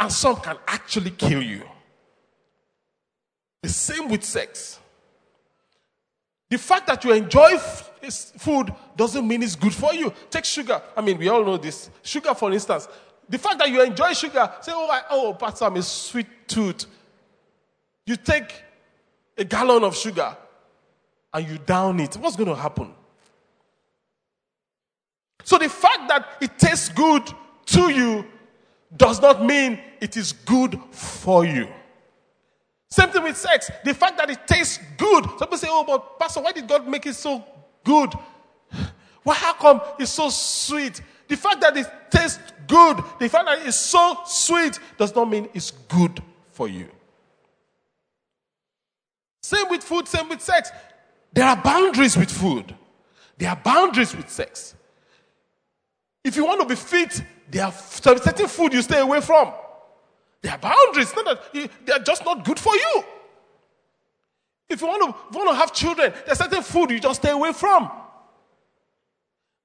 [0.00, 1.62] And some can actually kill you.
[3.62, 4.78] The same with sex.
[6.50, 7.90] The fact that you enjoy f-
[8.38, 10.12] food doesn't mean it's good for you.
[10.30, 10.80] Take sugar.
[10.96, 11.90] I mean, we all know this.
[12.02, 12.88] Sugar, for instance.
[13.28, 16.86] The fact that you enjoy sugar, say, oh, I, oh, Pastor, I'm a sweet tooth.
[18.06, 18.62] You take
[19.36, 20.34] a gallon of sugar
[21.32, 22.14] and you down it.
[22.16, 22.94] What's going to happen?
[25.44, 27.22] So the fact that it tastes good
[27.66, 28.26] to you
[28.96, 31.68] does not mean it is good for you.
[32.90, 33.70] Same thing with sex.
[33.84, 35.24] The fact that it tastes good.
[35.24, 37.44] Some people say, oh, but Pastor, why did God make it so
[37.84, 38.12] good?
[39.22, 41.02] Why, how come it's so sweet?
[41.28, 45.48] The fact that it tastes good, the fact that it's so sweet, does not mean
[45.52, 46.88] it's good for you.
[49.42, 50.70] Same with food, same with sex.
[51.32, 52.74] There are boundaries with food,
[53.36, 54.74] there are boundaries with sex.
[56.24, 59.52] If you want to be fit, there are certain food you stay away from.
[60.42, 63.04] There are boundaries, not that they are just not good for you.
[64.68, 67.30] If you want to, want to have children, there are certain food you just stay
[67.30, 67.90] away from.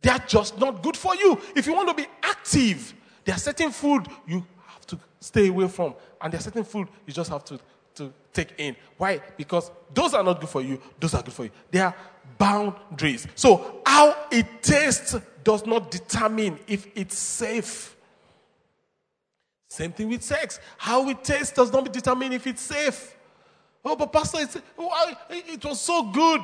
[0.01, 1.39] They are just not good for you.
[1.55, 2.93] If you want to be active,
[3.25, 6.87] there are certain food you have to stay away from, and there are certain food
[7.05, 7.59] you just have to,
[7.95, 8.75] to take in.
[8.97, 9.21] Why?
[9.37, 11.51] Because those are not good for you, those are good for you.
[11.71, 11.95] They are
[12.37, 13.27] boundaries.
[13.35, 17.95] So, how it tastes does not determine if it's safe.
[19.69, 20.59] Same thing with sex.
[20.77, 23.15] How it tastes does not determine if it's safe.
[23.83, 26.41] Oh, but Pastor, it's, oh, it was so good.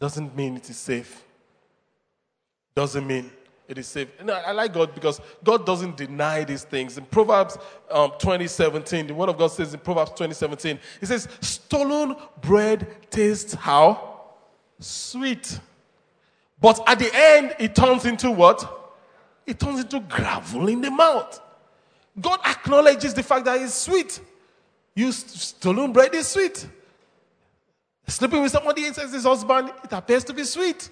[0.00, 1.22] Doesn't mean it is safe.
[2.74, 3.30] Doesn't mean
[3.68, 4.08] it is safe.
[4.18, 6.98] And I, I like God because God doesn't deny these things.
[6.98, 7.56] In Proverbs
[7.90, 13.54] um, 2017, the Word of God says in Proverbs 2017, it says, Stolen bread tastes
[13.54, 14.20] how?
[14.78, 15.60] Sweet.
[16.60, 18.80] But at the end, it turns into what?
[19.46, 21.40] It turns into gravel in the mouth.
[22.20, 24.20] God acknowledges the fact that it's sweet.
[24.94, 26.66] You stolen bread is sweet.
[28.06, 30.90] Sleeping with somebody says his husband, it appears to be sweet.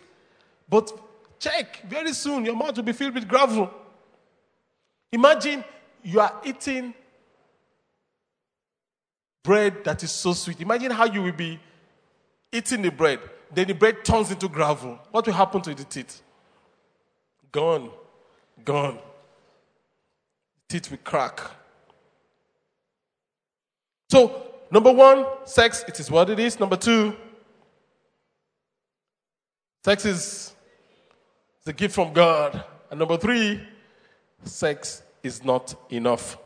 [0.68, 0.93] But
[1.41, 3.70] check, very soon your mouth will be filled with gravel.
[5.11, 5.64] Imagine
[6.05, 6.95] you are eating
[9.43, 10.61] bread that is so sweet.
[10.61, 11.59] Imagine how you will be
[12.53, 13.18] eating the bread.
[13.53, 15.01] Then the bread turns into gravel.
[15.11, 16.22] What will happen to the teeth?
[17.51, 17.91] Gone.
[18.64, 18.99] Gone.
[20.68, 21.41] Teeth will crack.
[24.09, 26.61] So, number one, sex, it is what it is.
[26.61, 27.16] Number two,
[29.84, 30.55] sex is
[31.65, 32.65] the gift from God.
[32.91, 33.61] And number three,
[34.45, 36.39] sex is not enough.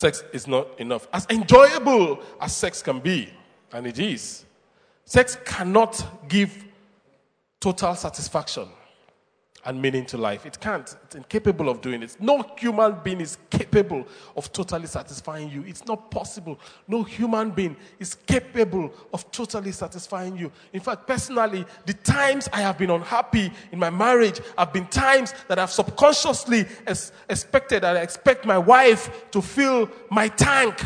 [0.00, 1.08] Sex is not enough.
[1.12, 3.32] As enjoyable as sex can be,
[3.72, 4.46] and it is,
[5.04, 6.64] sex cannot give
[7.60, 8.68] total satisfaction
[9.64, 10.46] and meaning to life.
[10.46, 10.96] It can't.
[11.04, 12.16] It's incapable of doing it.
[12.18, 14.06] No human being is capable
[14.36, 15.64] of totally satisfying you.
[15.66, 16.58] It's not possible.
[16.88, 20.50] No human being is capable of totally satisfying you.
[20.72, 25.34] In fact, personally, the times I have been unhappy in my marriage have been times
[25.48, 26.64] that I've subconsciously
[27.28, 30.82] expected that I expect my wife to fill my tank.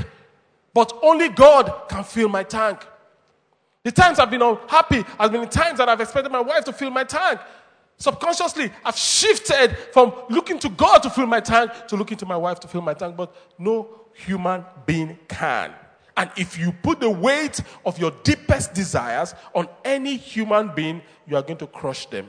[0.73, 2.85] But only God can fill my tank.
[3.85, 6.73] The times I've been unhappy has been the times that I've expected my wife to
[6.73, 7.39] fill my tank.
[8.05, 12.37] Subconsciously, I've shifted from looking to God to fill my tank to looking to my
[12.37, 15.73] wife to fill my tank, but no human being can.
[16.15, 21.35] And if you put the weight of your deepest desires on any human being, you
[21.35, 22.29] are going to crush them.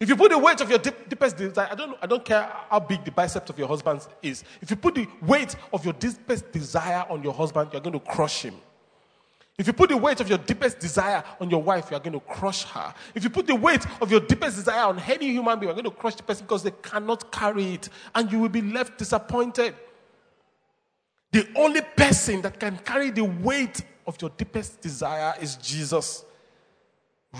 [0.00, 2.50] If you put the weight of your deep, deepest desire, I don't, I don't care
[2.68, 4.42] how big the biceps of your husband is.
[4.60, 8.04] If you put the weight of your deepest desire on your husband, you're going to
[8.04, 8.56] crush him.
[9.58, 12.12] If you put the weight of your deepest desire on your wife, you are going
[12.12, 12.92] to crush her.
[13.14, 15.82] If you put the weight of your deepest desire on any human being, you are
[15.82, 18.98] going to crush the person because they cannot carry it and you will be left
[18.98, 19.74] disappointed.
[21.32, 26.24] The only person that can carry the weight of your deepest desire is Jesus.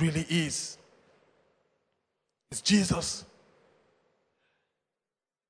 [0.01, 0.79] Really is.
[2.51, 3.27] It's Jesus.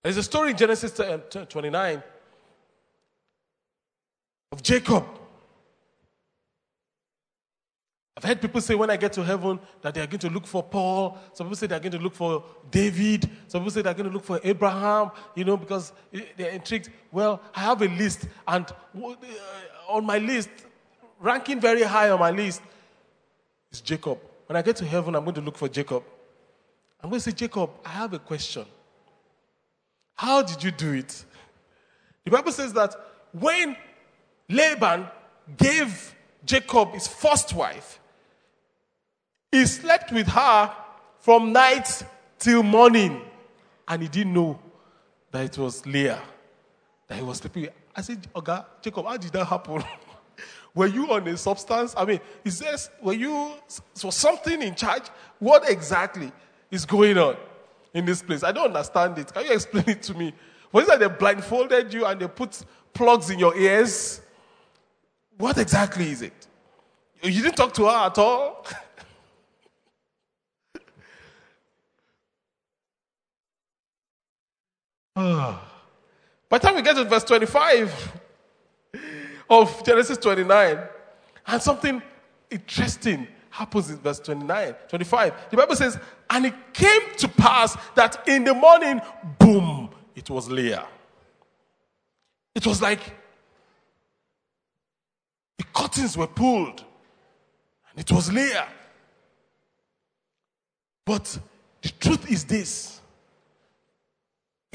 [0.03, 2.03] There's a story in Genesis uh, 29
[4.53, 5.05] of Jacob.
[8.17, 10.47] I've heard people say when I get to heaven that they are going to look
[10.47, 11.19] for Paul.
[11.35, 13.29] Some people say they're going to look for David.
[13.47, 15.93] Some people say they're going to look for Abraham, you know, because
[16.37, 16.89] they're intrigued.
[17.13, 19.15] Well, I have a list, and uh,
[19.89, 20.49] on my list,
[21.21, 22.63] ranking very high on my list,
[23.71, 24.19] is Jacob.
[24.47, 26.03] When I get to heaven, I'm going to look for Jacob.
[27.03, 28.65] I'm going to say, Jacob, I have a question.
[30.15, 31.23] How did you do it?
[32.25, 32.95] The Bible says that
[33.33, 33.77] when
[34.49, 35.07] Laban
[35.59, 36.15] gave
[36.47, 38.01] Jacob his first wife,
[39.53, 40.73] he slept with her
[41.21, 42.03] from night
[42.39, 43.23] till morning,
[43.89, 44.59] and he didn't know
[45.31, 46.23] that it was Leah
[47.09, 47.73] that he was sleeping with.
[47.95, 49.83] I said, Okay, Jacob, how did that happen?
[50.75, 51.95] were you on a substance?
[51.97, 53.53] I mean, is this, were you,
[54.05, 55.05] was something in charge?
[55.39, 56.31] What exactly
[56.71, 57.37] is going on
[57.95, 58.43] in this place?
[58.43, 59.33] I don't understand it.
[59.33, 60.35] Can you explain it to me?
[60.73, 64.21] Was it that they blindfolded you and they put plugs in your ears?
[65.39, 66.47] What exactly is it?
[67.23, 68.67] You didn't talk to her at all?
[75.17, 75.59] By
[76.51, 78.21] the time we get to verse 25
[79.49, 80.79] of Genesis 29,
[81.47, 82.03] and something
[82.51, 85.35] interesting happens in verse 29, 25.
[85.51, 85.99] The Bible says,
[86.29, 89.01] And it came to pass that in the morning,
[89.39, 90.87] boom, it was Leah.
[92.55, 93.01] It was like
[95.57, 96.85] the curtains were pulled,
[97.91, 98.69] and it was Leah.
[101.07, 101.39] But
[101.81, 103.01] the truth is this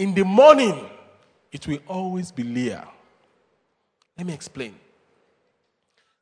[0.01, 0.89] in the morning,
[1.51, 2.87] it will always be Leah.
[4.17, 4.73] Let me explain.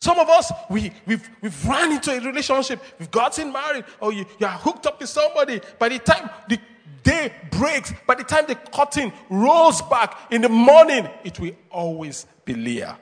[0.02, 4.26] Some of us, we, we've, we've run into a relationship, we've gotten married, or you,
[4.38, 5.62] you are hooked up with somebody.
[5.78, 6.60] By the time the
[7.04, 12.26] day breaks, by the time the curtain rolls back in the morning, it will always
[12.44, 13.00] be Leah.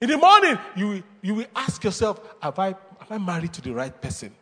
[0.00, 2.68] In the morning, you, you will ask yourself, have I,
[3.00, 4.32] have I married to the right person?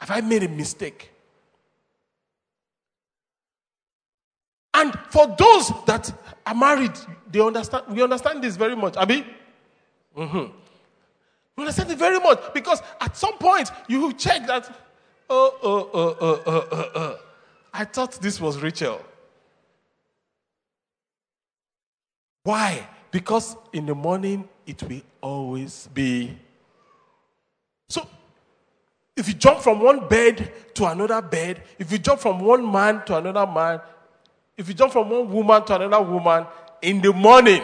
[0.00, 1.12] Have I made a mistake?
[4.78, 6.12] And for those that
[6.46, 6.92] are married,
[7.28, 8.96] they understand, we understand this very much.
[8.96, 9.26] Abi?
[10.16, 10.52] Mm-hmm.
[11.56, 14.72] We understand it very much because at some point you will check that,
[15.28, 17.18] oh, oh, oh, oh, oh, oh, oh.
[17.74, 19.00] I thought this was Rachel.
[22.44, 22.86] Why?
[23.10, 26.38] Because in the morning it will always be.
[27.88, 28.06] So
[29.16, 33.04] if you jump from one bed to another bed, if you jump from one man
[33.06, 33.80] to another man,
[34.58, 36.44] if you jump from one woman to another woman
[36.82, 37.62] in the morning,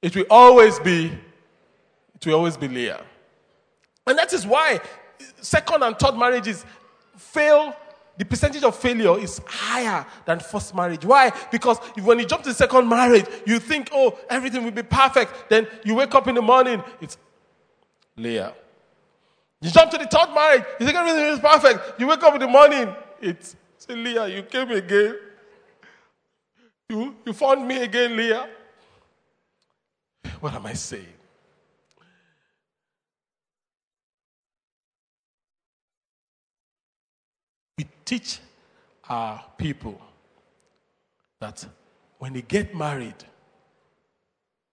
[0.00, 1.12] it will always be,
[2.14, 3.04] it will always be Leah.
[4.06, 4.80] And that is why
[5.40, 6.64] second and third marriages
[7.16, 7.76] fail
[8.16, 11.04] the percentage of failure is higher than first marriage.
[11.04, 11.32] Why?
[11.50, 15.48] Because when you jump to second marriage, you think, oh, everything will be perfect.
[15.48, 17.16] Then you wake up in the morning, it's
[18.16, 18.52] Leah.
[19.62, 22.00] You jump to the third marriage, you think everything is perfect.
[22.00, 25.16] You wake up in the morning, it's Say, Leah, you came again.
[26.90, 28.46] You, you found me again, Leah.
[30.38, 31.06] What am I saying?
[37.78, 38.40] We teach
[39.08, 39.98] our people
[41.40, 41.64] that
[42.18, 43.14] when they get married,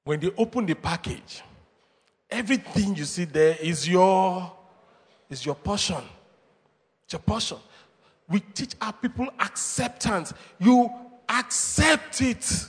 [0.04, 1.44] when they open the package,
[2.30, 4.52] everything you see there is your
[5.30, 6.04] is your portion.
[7.06, 7.58] It's your portion
[8.30, 10.34] we teach our people acceptance.
[10.60, 10.90] You
[11.30, 12.68] accept it.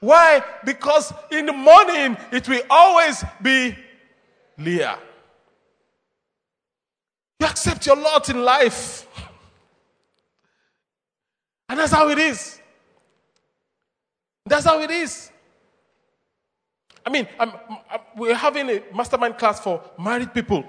[0.00, 0.42] Why?
[0.64, 3.76] Because in the morning it will always be
[4.58, 4.98] Leah.
[7.40, 9.06] You accept your lot in life.
[11.68, 12.60] And that's how it is.
[14.46, 15.30] That's how it is.
[17.04, 17.52] I mean, I'm,
[17.90, 20.64] I'm, we're having a mastermind class for married people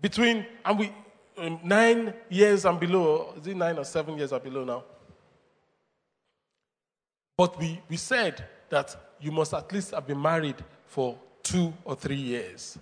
[0.00, 0.92] between, and we,
[1.38, 3.34] um, nine years and below.
[3.38, 4.84] Is it nine or seven years or below now?
[7.36, 10.56] But we, we said that you must at least have been married
[10.86, 12.78] for two or three years.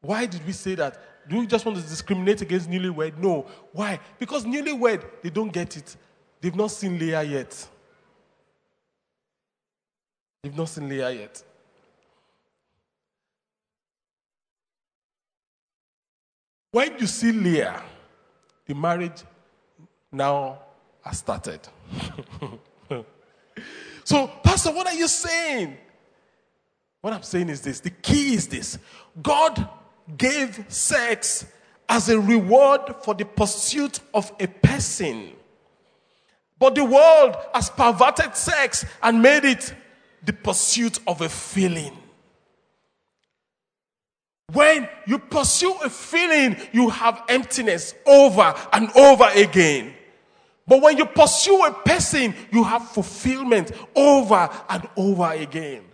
[0.00, 1.28] Why did we say that?
[1.28, 3.16] Do we just want to discriminate against newlywed?
[3.18, 3.46] No.
[3.72, 4.00] Why?
[4.18, 5.96] Because newlywed, they don't get it.
[6.40, 7.68] They've not seen Leah yet.
[10.42, 11.42] They've not seen Leah yet.
[16.72, 17.82] When you see Leah,
[18.66, 19.22] the marriage
[20.10, 20.58] now
[21.04, 21.60] has started.
[24.04, 25.76] so, Pastor, what are you saying?
[27.02, 28.78] What I'm saying is this the key is this
[29.22, 29.68] God
[30.16, 31.44] gave sex
[31.90, 35.32] as a reward for the pursuit of a person.
[36.58, 39.74] But the world has perverted sex and made it
[40.24, 41.98] the pursuit of a feeling.
[44.52, 49.94] When you pursue a feeling, you have emptiness over and over again.
[50.66, 55.84] But when you pursue a person, you have fulfillment over and over again.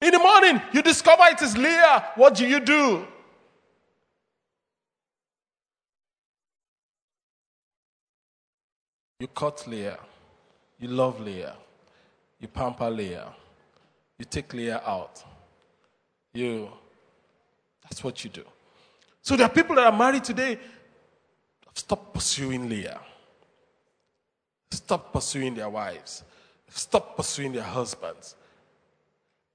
[0.00, 2.12] In the morning, you discover it is Leah.
[2.14, 3.06] What do you do?
[9.18, 9.98] You cut Leah.
[10.78, 11.56] You love Leah.
[12.38, 13.32] You pamper Leah.
[14.18, 15.22] You take Leah out.
[16.32, 16.68] You,
[17.82, 18.44] that's what you do.
[19.22, 20.58] So there are people that are married today.
[21.74, 23.00] Stop pursuing Leah.
[24.70, 26.24] Stop pursuing their wives.
[26.68, 28.36] Stop pursuing their husbands.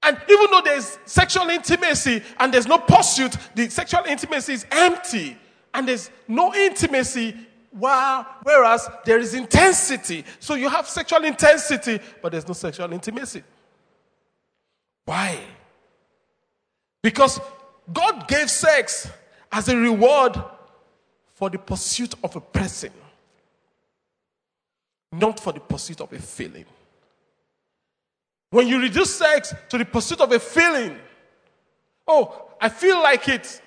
[0.02, 5.36] And even though there's sexual intimacy and there's no pursuit, the sexual intimacy is empty.
[5.74, 7.34] And there's no intimacy,
[7.70, 10.24] while, whereas there is intensity.
[10.38, 13.42] So you have sexual intensity, but there's no sexual intimacy.
[15.04, 15.38] Why?
[17.02, 17.40] Because
[17.92, 19.10] God gave sex
[19.50, 20.40] as a reward
[21.34, 22.92] for the pursuit of a person,
[25.10, 26.64] not for the pursuit of a feeling.
[28.50, 30.96] When you reduce sex to the pursuit of a feeling,
[32.06, 33.60] oh, I feel like it.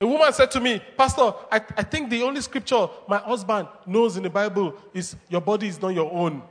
[0.00, 4.16] A woman said to me, Pastor, I, I think the only scripture my husband knows
[4.16, 6.42] in the Bible is your body is not your own.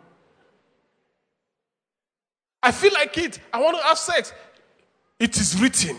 [2.66, 3.40] I feel like it.
[3.54, 4.34] I want to have sex.
[5.20, 5.98] It is written.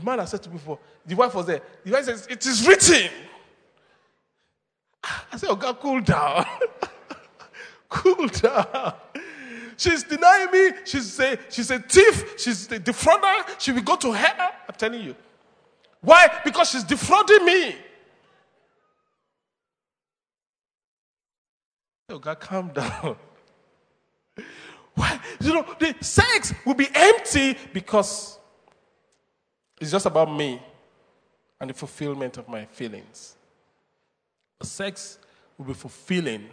[0.00, 1.60] A man has said to me before, the wife was there.
[1.84, 3.10] The wife says, It is written.
[5.02, 6.46] I said, Oh God, cool down.
[7.88, 8.94] cool down.
[9.76, 10.70] She's denying me.
[10.84, 12.34] She's a, she's a thief.
[12.38, 13.60] She's a defrauder.
[13.60, 14.52] She will go to hell.
[14.68, 15.16] I'm telling you.
[16.02, 16.28] Why?
[16.44, 17.74] Because she's defrauding me.
[22.10, 23.16] Oh God, calm down.
[24.94, 25.20] Why?
[25.40, 28.38] You know, the sex will be empty because
[29.80, 30.60] it's just about me
[31.60, 33.36] and the fulfillment of my feelings.
[34.62, 35.18] Sex
[35.58, 36.48] will be fulfilling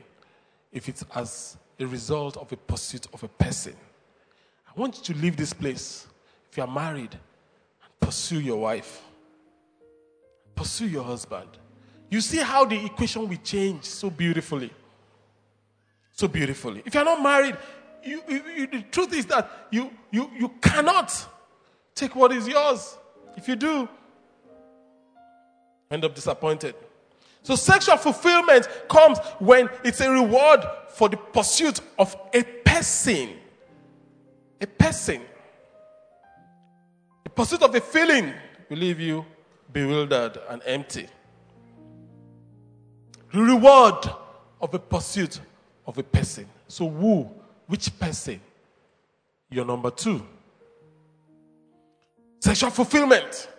[0.72, 3.76] if it's as a result of a pursuit of a person.
[4.68, 6.08] I want you to leave this place
[6.50, 9.02] if you are married and pursue your wife,
[10.56, 11.50] pursue your husband.
[12.10, 14.72] You see how the equation will change so beautifully.
[16.14, 16.84] So beautifully.
[16.86, 17.58] If you're not married,
[18.04, 21.12] you, you, you, the truth is that you, you, you cannot
[21.96, 22.98] take what is yours.
[23.36, 23.90] If you do,
[25.90, 26.76] end up disappointed.
[27.42, 33.32] So sexual fulfillment comes when it's a reward for the pursuit of a person.
[34.62, 35.22] A person.
[37.24, 38.34] The pursuit of a feeling
[38.70, 39.26] will leave you
[39.72, 41.08] bewildered and empty.
[43.34, 44.08] The reward
[44.62, 45.40] of a pursuit
[45.86, 46.46] of a person.
[46.68, 47.30] So who,
[47.68, 48.40] which person?
[49.50, 50.26] You're number two.
[52.40, 53.50] Sexual fulfillment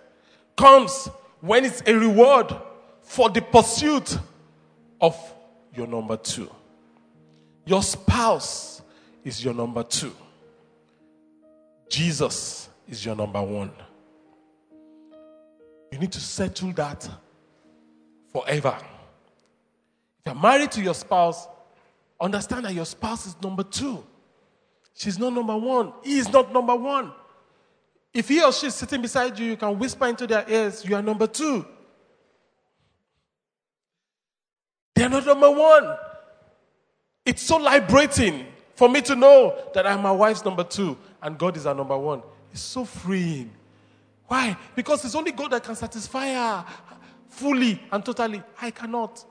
[0.57, 1.09] comes
[1.41, 2.55] when it's a reward
[3.03, 4.19] for the pursuit
[5.01, 5.17] of
[5.75, 6.51] your number two.
[7.67, 8.83] Your spouse
[9.25, 10.15] is your number two.
[11.89, 13.71] Jesus is your number one.
[15.93, 17.09] You need to settle that
[18.33, 18.77] forever.
[20.19, 21.47] If you're married to your spouse,
[22.25, 24.03] understand that your spouse is number two.
[24.95, 25.93] She's not number one.
[26.03, 27.13] He is not number one.
[28.13, 30.97] If he or she is sitting beside you, you can whisper into their ears, You
[30.97, 31.67] are number two.
[34.95, 35.97] They're not number one.
[37.27, 41.57] It's so liberating for me to know that I'm my wife's number two and God
[41.57, 42.23] is our number one.
[42.53, 43.51] It's so freeing.
[44.27, 44.57] Why?
[44.77, 46.65] Because it's only God that can satisfy her
[47.29, 48.43] fully and totally.
[48.61, 49.25] I cannot.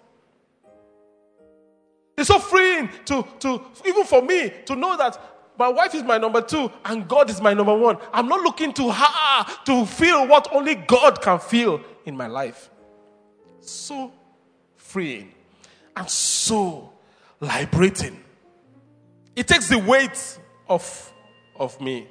[2.17, 5.19] It's so freeing to, to even for me to know that
[5.57, 7.97] my wife is my number two and God is my number one.
[8.11, 12.69] I'm not looking to her to feel what only God can feel in my life.
[13.61, 14.11] So
[14.75, 15.33] freeing.
[15.95, 16.91] and so
[17.39, 18.19] liberating.
[19.35, 21.13] It takes the weight of,
[21.55, 22.07] of me.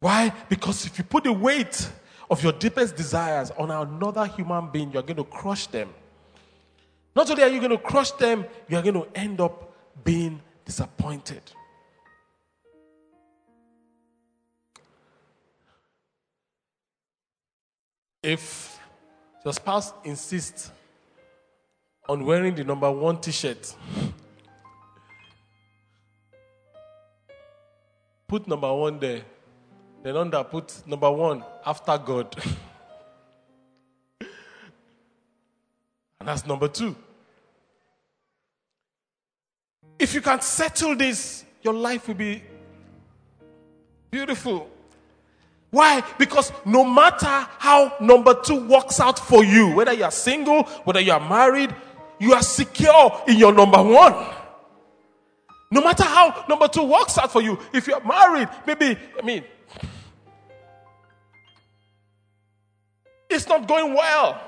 [0.00, 0.32] Why?
[0.48, 1.88] Because if you put the weight
[2.30, 5.88] of your deepest desires on another human being, you're going to crush them.
[7.18, 10.40] Not only are you going to crush them, you are going to end up being
[10.64, 11.42] disappointed.
[18.22, 18.78] If
[19.44, 20.70] your spouse insists
[22.08, 23.74] on wearing the number one t shirt,
[28.28, 29.22] put number one there.
[30.04, 32.36] Then under put number one after God.
[34.20, 34.28] and
[36.20, 36.94] that's number two.
[39.98, 42.42] If you can settle this, your life will be
[44.10, 44.70] beautiful.
[45.70, 46.02] Why?
[46.18, 51.00] Because no matter how number two works out for you, whether you are single, whether
[51.00, 51.74] you are married,
[52.18, 54.14] you are secure in your number one.
[55.70, 59.22] No matter how number two works out for you, if you are married, maybe, I
[59.22, 59.44] mean,
[63.28, 64.40] it's not going well.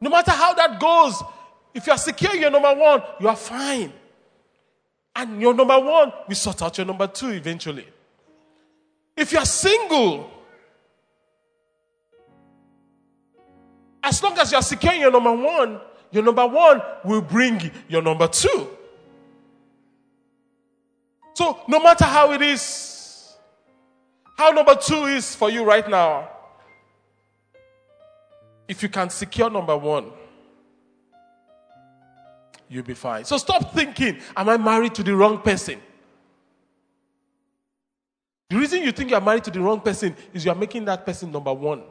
[0.00, 1.22] No matter how that goes,
[1.74, 3.92] if you are secure in your number one, you are fine.
[5.14, 7.86] And your number one will sort out your number two eventually.
[9.16, 10.30] If you are single,
[14.02, 18.02] as long as you are securing your number one, your number one will bring your
[18.02, 18.68] number two.
[21.34, 23.34] So, no matter how it is,
[24.36, 26.28] how number two is for you right now,
[28.68, 30.10] if you can secure number one,
[32.72, 33.24] you'll be fine.
[33.24, 35.80] So, stop thinking, Am I married to the wrong person?
[38.48, 40.84] The reason you think you are married to the wrong person is you are making
[40.84, 41.82] that person number one.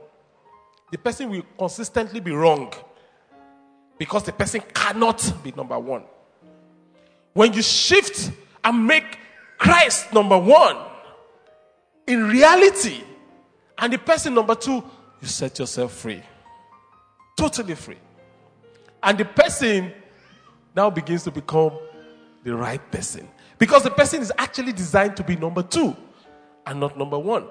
[0.91, 2.71] The person will consistently be wrong
[3.97, 6.03] because the person cannot be number one.
[7.33, 8.31] When you shift
[8.63, 9.17] and make
[9.57, 10.77] Christ number one,
[12.05, 13.01] in reality,
[13.77, 14.83] and the person number two,
[15.21, 16.21] you set yourself free.
[17.37, 17.97] Totally free.
[19.01, 19.93] And the person
[20.75, 21.71] now begins to become
[22.43, 23.27] the right person.
[23.57, 25.95] Because the person is actually designed to be number two
[26.65, 27.45] and not number one.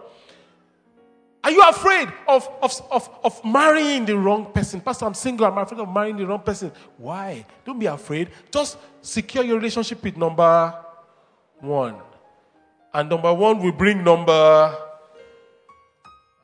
[1.42, 4.80] Are you afraid of, of, of, of marrying the wrong person?
[4.80, 5.46] Pastor, I'm single.
[5.46, 6.70] I'm afraid of marrying the wrong person.
[6.98, 7.46] Why?
[7.64, 8.28] Don't be afraid.
[8.50, 10.74] Just secure your relationship with number
[11.60, 11.96] one.
[12.92, 14.76] And number one will bring number,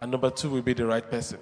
[0.00, 1.40] and number two will be the right person.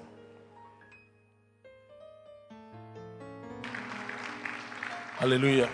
[5.25, 5.71] Hallelujah.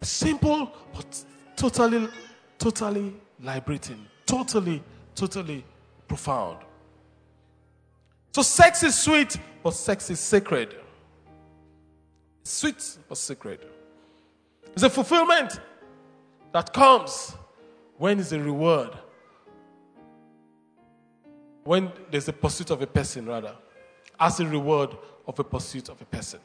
[0.00, 1.24] Simple, but
[1.56, 2.08] totally
[2.56, 4.80] totally liberating, totally,
[5.16, 5.64] totally
[6.06, 6.58] profound.
[8.30, 10.76] So, sex is sweet, but sex is sacred.
[12.44, 13.66] Sweet, but sacred.
[14.72, 15.58] It's a fulfillment
[16.52, 17.34] that comes
[17.98, 18.90] when is a reward.
[21.64, 23.56] When there's a pursuit of a person, rather,
[24.20, 24.96] as a reward
[25.26, 26.38] of a pursuit of a person.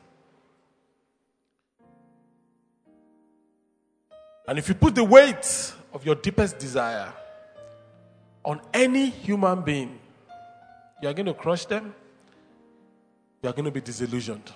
[4.47, 7.11] And if you put the weight of your deepest desire
[8.43, 9.99] on any human being,
[11.01, 11.93] you are going to crush them,
[13.41, 14.51] you are going to be disillusioned.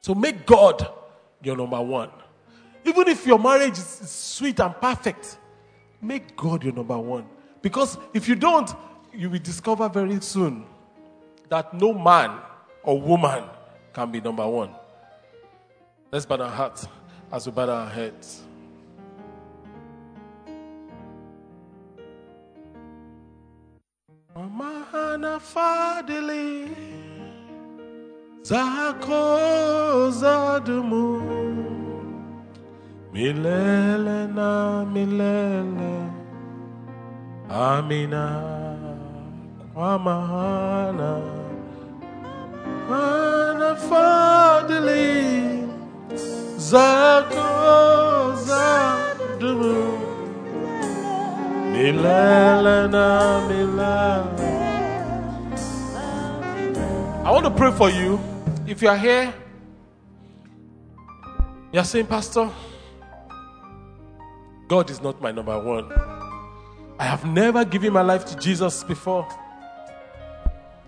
[0.00, 0.88] So make God
[1.42, 2.10] your number one.
[2.84, 5.38] Even if your marriage is sweet and perfect,
[6.00, 7.26] make God your number one.
[7.60, 8.70] Because if you don't,
[9.12, 10.64] you will discover very soon
[11.48, 12.38] that no man
[12.82, 13.44] or woman
[13.92, 14.70] can be number one.
[16.12, 16.86] Let's bow our hearts
[17.32, 18.42] as we bow our heads.
[24.58, 26.68] Mahana fadili
[28.42, 31.22] zako zadumu
[33.12, 35.94] milele na milele.
[37.50, 38.26] Amina
[39.74, 41.20] kwa mahana
[42.90, 45.08] mahana fadili
[46.74, 47.30] I
[57.30, 58.20] want to pray for you.
[58.66, 59.32] If you are here,
[61.72, 62.50] you're saying, Pastor,
[64.66, 65.90] God is not my number one.
[66.98, 69.26] I have never given my life to Jesus before.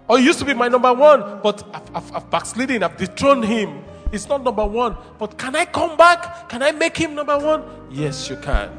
[0.08, 3.44] Or he used to be my number one, but I've, I've, I've backslidden, I've dethroned
[3.44, 3.84] him.
[4.12, 4.96] It's not number one.
[5.18, 6.48] But can I come back?
[6.48, 7.64] Can I make him number one?
[7.90, 8.70] Yes, you can.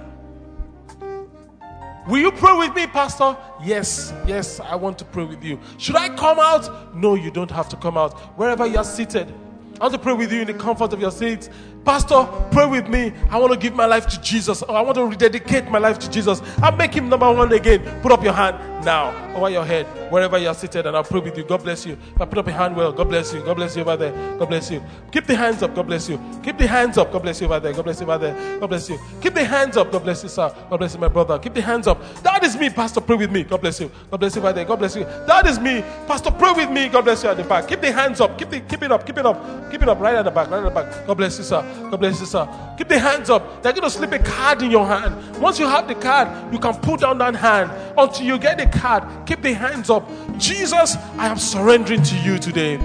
[2.07, 3.37] Will you pray with me, Pastor?
[3.63, 5.59] Yes, yes, I want to pray with you.
[5.77, 6.95] Should I come out?
[6.95, 8.19] No, you don't have to come out.
[8.37, 9.31] Wherever you are seated,
[9.79, 11.49] I want to pray with you in the comfort of your seats.
[11.85, 13.13] Pastor, pray with me.
[13.29, 14.63] I want to give my life to Jesus.
[14.63, 16.41] Or I want to rededicate my life to Jesus.
[16.61, 18.01] I'll make him number one again.
[18.01, 21.19] Put up your hand now over your head, wherever you are seated, and I'll pray
[21.19, 21.43] with you.
[21.43, 21.97] God bless you.
[22.15, 23.43] If I put up your hand well, God bless you.
[23.43, 24.11] God bless you over there.
[24.37, 24.83] God bless you.
[25.11, 25.75] Keep the hands up.
[25.75, 26.19] God bless you.
[26.43, 27.11] Keep the hands up.
[27.11, 27.73] God bless you over there.
[27.73, 28.59] God bless you over there.
[28.59, 28.99] God bless you.
[29.21, 29.91] Keep the hands up.
[29.91, 30.53] God bless you, sir.
[30.69, 31.37] God bless you, my brother.
[31.39, 32.01] Keep the hands up.
[32.23, 33.01] That is me, Pastor.
[33.01, 33.43] Pray with me.
[33.43, 33.91] God bless you.
[34.09, 34.65] God bless you over there.
[34.65, 35.03] God bless you.
[35.03, 36.31] That is me, Pastor.
[36.31, 36.87] Pray with me.
[36.89, 37.67] God bless you at the back.
[37.67, 38.37] Keep the hands up.
[38.37, 39.05] Keep the keep it up.
[39.05, 39.71] Keep it up.
[39.71, 39.99] Keep it up.
[39.99, 40.49] Right at the back.
[40.49, 41.07] Right at the back.
[41.07, 41.61] God bless you, sir.
[41.91, 42.47] God bless you, sir.
[42.77, 43.61] Keep the hands up.
[43.61, 45.39] They're to slip a card in your hand.
[45.39, 48.65] Once you have the card, you can put down that hand until you get the
[48.71, 49.03] card.
[49.25, 50.09] Keep the hands up.
[50.37, 52.77] Jesus, I am surrendering to you today.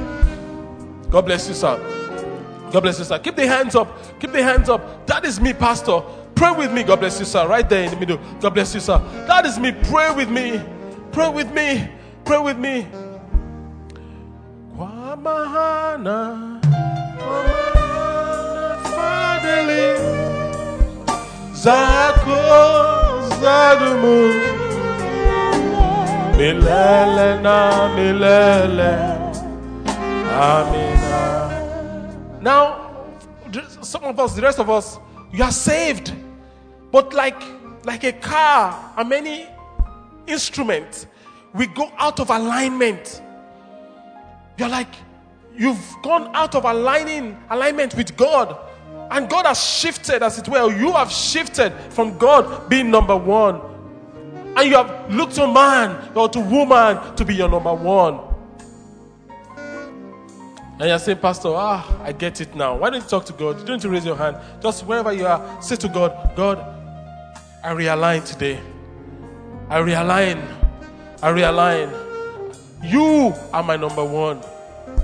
[1.11, 1.79] God bless you, sir.
[2.73, 3.19] God bless you, sir.
[3.19, 4.21] Keep the hands up.
[4.21, 5.07] Keep the hands up.
[5.07, 6.03] That is me, Pastor.
[6.35, 6.83] Pray with me.
[6.83, 7.47] God bless you, sir.
[7.47, 8.19] Right there in the middle.
[8.41, 8.99] God bless you, sir.
[9.27, 9.73] That is me.
[9.85, 10.61] Pray with me.
[11.13, 11.89] Pray with me.
[12.25, 12.87] Pray with me.
[14.77, 16.57] Kwamahana
[21.55, 22.37] Zako
[23.41, 24.66] Zadumu.
[26.37, 28.93] Milele na milele.
[30.37, 32.13] Amina.
[32.43, 32.91] Now,
[33.81, 34.99] some of us, the rest of us,
[35.33, 36.13] you are saved.
[36.93, 37.43] But like,
[37.85, 39.49] like a car and many
[40.27, 41.07] instruments,
[41.55, 43.23] we go out of alignment.
[44.59, 44.95] You're like,
[45.57, 48.59] you've gone out of aligning alignment with God.
[49.11, 50.71] And God has shifted, as it were.
[50.71, 53.76] You have shifted from God being number one.
[54.57, 58.21] And you have looked to man or to woman to be your number one.
[60.79, 62.77] And you're saying, Pastor, ah, I get it now.
[62.77, 63.59] Why don't you talk to God?
[63.61, 64.37] You don't to raise your hand.
[64.63, 66.59] Just wherever you are, say to God, God,
[67.63, 68.61] I realign today.
[69.69, 70.43] I realign.
[71.23, 71.91] I realign.
[72.83, 74.43] You are my number one.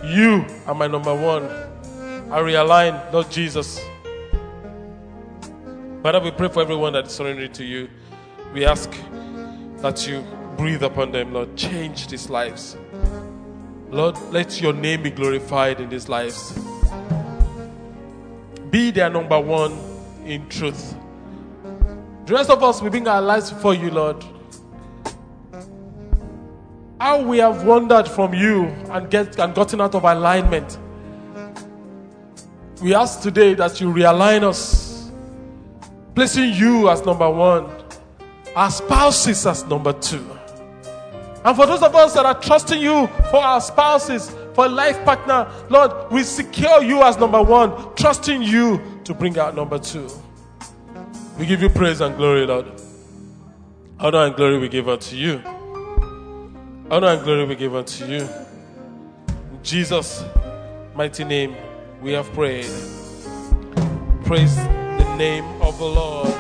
[0.05, 1.45] You are my number one.
[2.31, 3.81] I realign, Lord Jesus.
[6.03, 7.89] Father, we pray for everyone that is surrendering to you.
[8.53, 8.91] We ask
[9.83, 10.25] that you
[10.57, 11.57] breathe upon them, Lord.
[11.57, 12.77] Change these lives.
[13.91, 16.59] Lord, let your name be glorified in these lives.
[18.71, 19.77] Be their number one
[20.25, 20.95] in truth.
[22.25, 24.25] The rest of us, we bring our lives before you, Lord.
[27.01, 30.79] How we have wandered from you and, get, and gotten out of alignment.
[32.81, 35.11] We ask today that you realign us,
[36.15, 37.82] placing you as number one,
[38.55, 40.27] our spouses as number two.
[41.45, 45.51] And for those of us that are trusting you for our spouses, for life partner,
[45.69, 50.09] Lord, we secure you as number one, trusting you to bring out number two.
[51.39, 52.67] We give you praise and glory, Lord.
[53.99, 55.41] Honor and glory we give unto you.
[56.91, 58.21] Honor and glory we give unto you.
[59.29, 60.25] In Jesus'
[60.95, 61.57] mighty name
[62.03, 62.67] we have prayed.
[64.25, 66.32] Praise the name of the Lord.